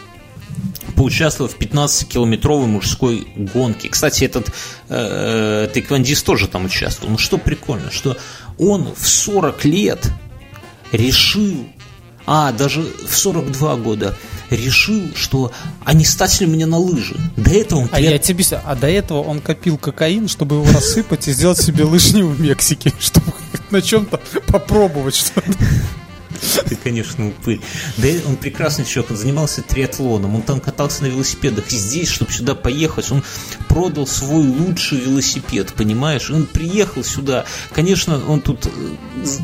[0.96, 3.90] поучаствовал в 15-километровой мужской гонке.
[3.90, 4.52] Кстати, этот
[4.90, 7.12] э, тэквондист тоже там участвовал.
[7.12, 8.18] Ну что прикольно, что
[8.58, 10.12] он в 40 лет
[10.92, 11.66] решил,
[12.26, 14.16] а, даже в 42 года,
[14.50, 15.52] решил, что
[15.86, 17.16] а не стать ли мне на лыжи.
[17.38, 21.28] До этого он А я тебе а до этого он копил кокаин, чтобы его рассыпать
[21.28, 23.34] и сделать себе лыжни в Мексике, чтобы
[23.70, 25.54] на чем-то попробовать что-то.
[26.68, 27.60] Ты, конечно, упырь.
[27.98, 31.70] Да он прекрасный человек, он занимался триатлоном, он там катался на велосипедах.
[31.70, 33.24] Здесь, чтобы сюда поехать, он
[33.68, 36.30] продал свой лучший велосипед, понимаешь?
[36.30, 37.46] Он приехал сюда.
[37.74, 38.70] Конечно, он тут, э,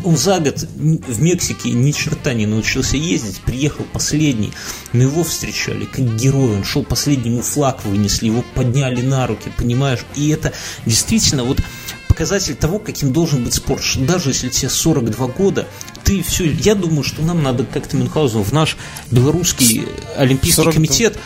[0.03, 4.53] он за год в Мексике ни черта не научился ездить, приехал последний,
[4.93, 9.51] но его встречали как герой, он шел последний, ему флаг вынесли, его подняли на руки,
[9.57, 10.05] понимаешь?
[10.15, 10.53] И это
[10.85, 11.59] действительно вот
[12.07, 13.83] показатель того, каким должен быть спорт.
[13.97, 15.67] Даже если тебе 42 года,
[16.05, 16.49] ты все...
[16.49, 18.77] Я думаю, что нам надо как-то Мюнхгаузен в наш
[19.11, 19.85] белорусский
[20.15, 20.73] олимпийский 42.
[20.73, 21.17] комитет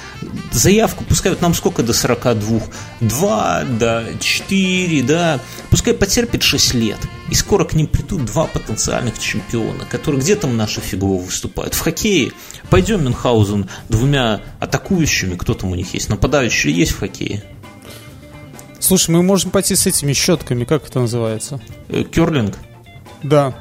[0.51, 2.61] заявку, пускай вот нам сколько до 42?
[3.01, 5.39] 2, да, 4, да.
[5.69, 6.97] Пускай потерпит 6 лет.
[7.29, 11.75] И скоро к ним придут два потенциальных чемпиона, которые где там наши фигово выступают.
[11.75, 12.31] В хоккее
[12.69, 17.43] пойдем Мюнхгаузен двумя атакующими, кто там у них есть, нападающие есть в хоккее?
[18.79, 21.59] Слушай, мы можем пойти с этими щетками, как это называется?
[21.89, 22.55] Э, керлинг?
[23.21, 23.53] Да.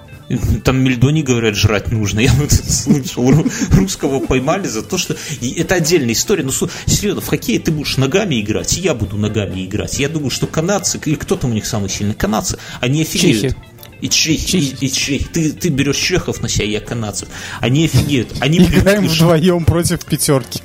[0.62, 2.20] Там мельдони, говорят, жрать нужно.
[2.20, 3.32] Я вот слышал,
[3.70, 5.16] русского поймали за то, что...
[5.40, 6.44] это отдельная история.
[6.44, 9.98] Но серьезно, в хоккее ты будешь ногами играть, и я буду ногами играть.
[9.98, 13.40] Я думаю, что канадцы, или кто там у них самый сильный, канадцы, они офигеют.
[13.40, 13.56] Чехи.
[14.00, 14.76] И чехи, чехи.
[14.80, 15.26] И, и чехи.
[15.32, 17.28] Ты, ты берешь чехов на себя, я канадцев.
[17.60, 18.34] Они офигеют.
[18.40, 20.60] Они Играем привыкли, вдвоем против пятерки.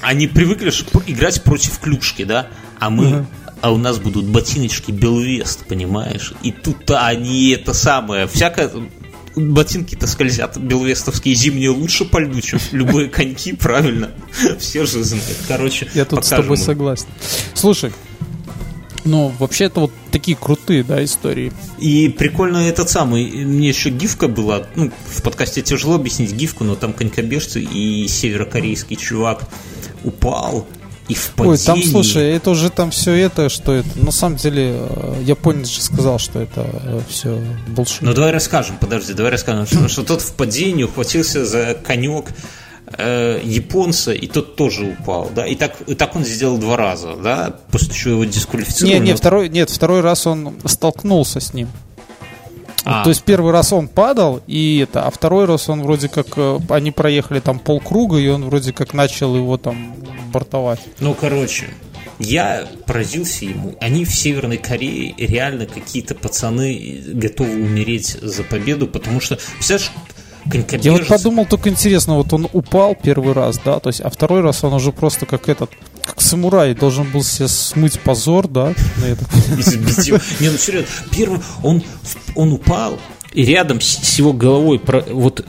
[0.00, 0.70] Они привыкли
[1.06, 2.48] играть против клюшки, да?
[2.78, 3.26] А мы, угу
[3.62, 6.34] а у нас будут ботиночки Белвест, понимаешь?
[6.42, 8.70] И тут они это самое, всякое
[9.36, 14.10] ботинки-то скользят белвестовские зимние лучше по льду, чем любые коньки, правильно?
[14.58, 15.38] Все же знают.
[15.48, 17.06] Короче, Я тут с тобой согласен.
[17.54, 17.92] Слушай,
[19.04, 21.52] ну, вообще это вот такие крутые, да, истории.
[21.78, 26.74] И прикольно этот самый, мне еще гифка была, ну, в подкасте тяжело объяснить гифку, но
[26.74, 29.42] там конькобежцы и северокорейский чувак
[30.04, 30.66] упал,
[31.12, 31.52] и в падении.
[31.52, 33.88] Ой, там, слушай, это уже там все это, что это.
[33.98, 37.38] На самом деле, э, японец же сказал, что это э, все
[37.68, 38.02] булшит.
[38.02, 42.26] Ну, давай расскажем, подожди, давай расскажем, что, что тот в падении ухватился за конек
[42.86, 47.14] э, японца, и тот тоже упал, да, и так, и так он сделал два раза,
[47.22, 48.94] да, после чего его дисквалифицировали.
[48.94, 51.68] Нет, нет, второй, нет, второй раз он столкнулся с ним.
[52.84, 53.04] А.
[53.04, 56.58] То есть первый раз он падал, и это, а второй раз он вроде как э,
[56.68, 59.94] они проехали там полкруга, и он вроде как начал его там
[60.32, 60.80] бортовать.
[60.98, 61.68] Ну, короче,
[62.18, 63.74] я поразился ему.
[63.80, 69.92] Они в Северной Корее реально какие-то пацаны готовы умереть за победу, потому что, представляешь,
[70.50, 70.84] конькобежец...
[70.84, 74.40] Я вот подумал, только интересно, вот он упал первый раз, да, то есть, а второй
[74.40, 75.70] раз он уже просто как этот,
[76.22, 78.68] самурай, должен был себе смыть позор, да.
[78.98, 81.82] Не, ну серьезно, первый, он,
[82.34, 82.98] он упал,
[83.32, 85.44] и рядом с его головой, вот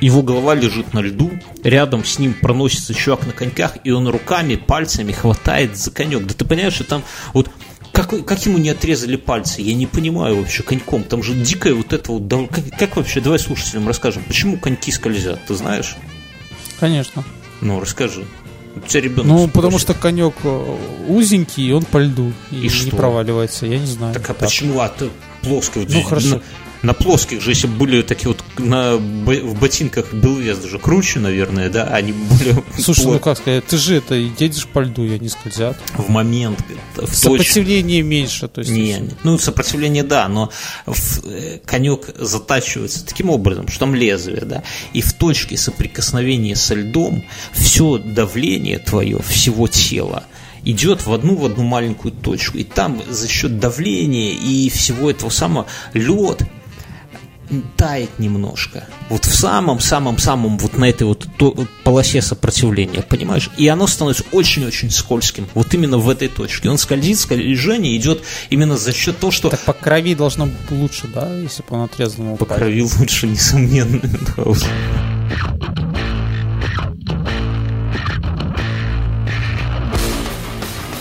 [0.00, 1.30] его голова лежит на льду,
[1.62, 6.26] рядом с ним проносится чувак на коньках, и он руками, пальцами хватает за конек.
[6.26, 7.02] Да ты понимаешь, что там
[7.32, 7.50] вот
[7.92, 9.62] как, как ему не отрезали пальцы?
[9.62, 11.02] Я не понимаю вообще коньком.
[11.02, 12.50] Там же дикое вот это вот...
[12.50, 13.22] Как, как вообще?
[13.22, 14.22] Давай слушателям расскажем.
[14.24, 15.40] Почему коньки скользят?
[15.46, 15.96] Ты знаешь?
[16.78, 17.24] Конечно.
[17.62, 18.26] Ну, расскажи.
[18.76, 19.26] У тебя ребенок.
[19.26, 20.76] Ну, потому что конек э,
[21.08, 22.32] узенький, и он по льду.
[22.50, 22.96] И, и не что?
[22.96, 24.12] проваливается, я не знаю.
[24.14, 24.48] Так а так.
[24.48, 24.80] почему?
[24.80, 25.10] А ты
[25.42, 25.86] плоский.
[25.88, 26.40] Ну, хорошо
[26.86, 31.84] на плоских же, если были такие вот на, в ботинках Белвес даже круче, наверное, да,
[31.88, 32.62] они были...
[32.78, 33.14] Слушай, плот...
[33.14, 35.76] ну как сказать, ты же это, едешь по льду, и они скользят.
[35.94, 36.62] В момент.
[36.94, 38.08] В сопротивление точ...
[38.08, 38.70] меньше, то есть...
[38.70, 40.52] Не, не, ну, сопротивление, да, но
[40.86, 44.62] в, э, конек затачивается таким образом, что там лезвие, да,
[44.92, 50.22] и в точке соприкосновения со льдом все давление твое, всего тела,
[50.64, 52.58] идет в одну в одну маленькую точку.
[52.58, 56.42] И там за счет давления и всего этого самого лед
[57.76, 58.86] тает немножко.
[59.08, 61.26] Вот в самом-самом-самом вот на этой вот
[61.84, 63.50] полосе сопротивления, понимаешь?
[63.56, 65.46] И оно становится очень-очень скользким.
[65.54, 66.70] Вот именно в этой точке.
[66.70, 69.50] Он скользит, скольжение идет именно за счет того, что...
[69.50, 72.36] Так по крови должно быть лучше, да, если бы он отрезан?
[72.36, 74.00] По крови лучше, несомненно.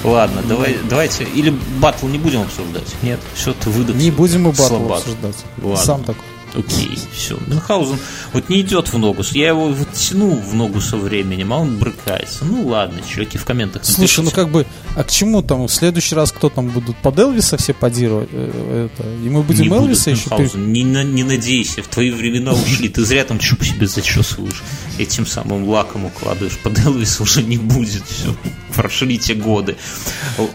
[0.06, 1.24] Ладно, давай, давайте.
[1.24, 2.96] Или батл не будем обсуждать.
[3.02, 3.96] Нет, все, ты выдох.
[3.96, 5.36] Не будем мы батл обсуждать.
[5.62, 5.78] Ладно.
[5.78, 6.24] Сам такой.
[6.56, 7.38] Окей, все.
[7.48, 7.98] Мюнхгаузен
[8.34, 9.24] вот не идет в ногу.
[9.32, 12.46] Я его вот тяну в ногу со временем, а он брыкается.
[12.46, 15.68] Ну ладно, чуваки, в комментах Слушай, ну как бы, а к чему там?
[15.68, 18.30] В следующий раз кто там будут под Элвиса все подировать?
[18.32, 20.30] Э, это, и мы будем не Элвиса еще...
[20.30, 22.90] Мюнхгаузен, не, не надейся, в твои времена ушли.
[22.90, 24.64] Ты зря там чуб себе зачесываешь.
[24.98, 26.58] Этим самым лаком укладываешь.
[26.60, 28.04] Под Элвиса уже не будет.
[28.08, 28.34] Все,
[28.74, 29.76] прошли те годы.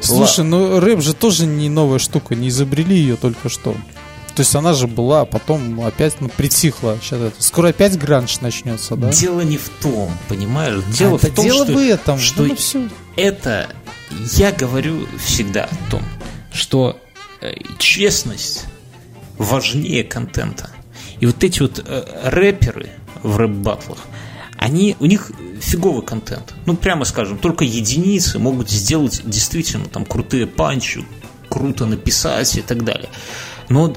[0.01, 2.34] Слушай, ну рэп же тоже не новая штука.
[2.34, 3.76] Не изобрели ее только что.
[4.34, 6.98] То есть она же была, а потом опять ну, притихла.
[7.02, 7.42] Сейчас это.
[7.42, 9.10] Скоро опять гранж начнется, да?
[9.10, 10.82] Дело не в том, понимаешь?
[10.96, 12.18] Дело а в том, дело что, в этом.
[12.18, 12.88] что ну, все.
[13.16, 13.68] это
[14.32, 16.02] я говорю всегда о том,
[16.52, 17.00] что
[17.40, 18.66] э, честность
[19.38, 20.70] важнее контента.
[21.20, 22.90] И вот эти вот э, рэперы
[23.22, 23.98] в рэп-батлах,
[24.56, 26.54] они, у них фиговый контент.
[26.66, 31.04] Ну, прямо скажем, только единицы могут сделать действительно там крутые панчи,
[31.48, 33.08] круто написать и так далее.
[33.68, 33.94] Но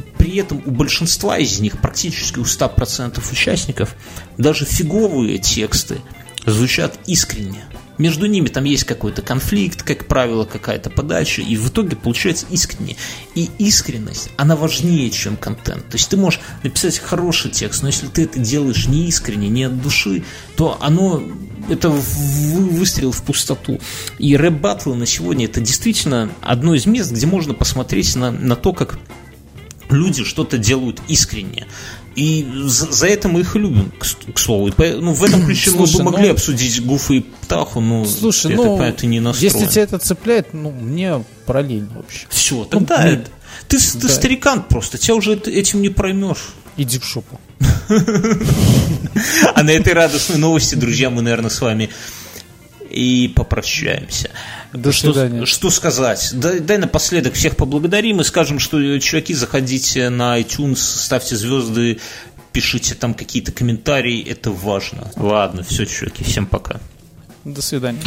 [0.00, 3.94] при этом у большинства из них, практически у 100% участников,
[4.38, 5.98] даже фиговые тексты
[6.46, 7.64] звучат искренне.
[8.00, 12.96] Между ними там есть какой-то конфликт, как правило, какая-то подача, и в итоге получается искренне.
[13.34, 15.86] И искренность, она важнее, чем контент.
[15.86, 19.64] То есть ты можешь написать хороший текст, но если ты это делаешь не искренне, не
[19.64, 20.24] от души,
[20.56, 21.22] то оно
[21.68, 23.78] это выстрел в пустоту.
[24.18, 28.72] И рэп-баттлы на сегодня это действительно одно из мест, где можно посмотреть на, на то,
[28.72, 28.98] как
[29.90, 31.66] люди что-то делают искренне.
[32.16, 34.68] И за, за это мы их любим, к, к слову.
[34.68, 37.80] И по, ну, в этом ключе Слушай, мы бы могли ну, обсудить Гуфа и Птаху,
[37.80, 39.54] но Слушай, это, ну, понятно, не настроен.
[39.54, 42.26] Если тебя это цепляет, ну, мне параллельно вообще.
[42.28, 43.30] Все, ну, тогда ну, это,
[43.68, 44.00] ты, да.
[44.00, 46.54] ты старикан просто, тебя уже этим не проймешь.
[46.76, 47.40] Иди в шопу.
[49.54, 51.90] А на этой радостной новости, друзья, мы, наверное, с вами
[52.88, 54.30] и попрощаемся.
[54.72, 56.30] До что, Что сказать?
[56.32, 61.98] Дай, дай напоследок всех поблагодарим и скажем, что, чуваки, заходите на iTunes, ставьте звезды,
[62.52, 65.10] пишите там какие-то комментарии, это важно.
[65.16, 66.80] Ладно, все, чуваки, всем пока.
[67.44, 68.00] До свидания.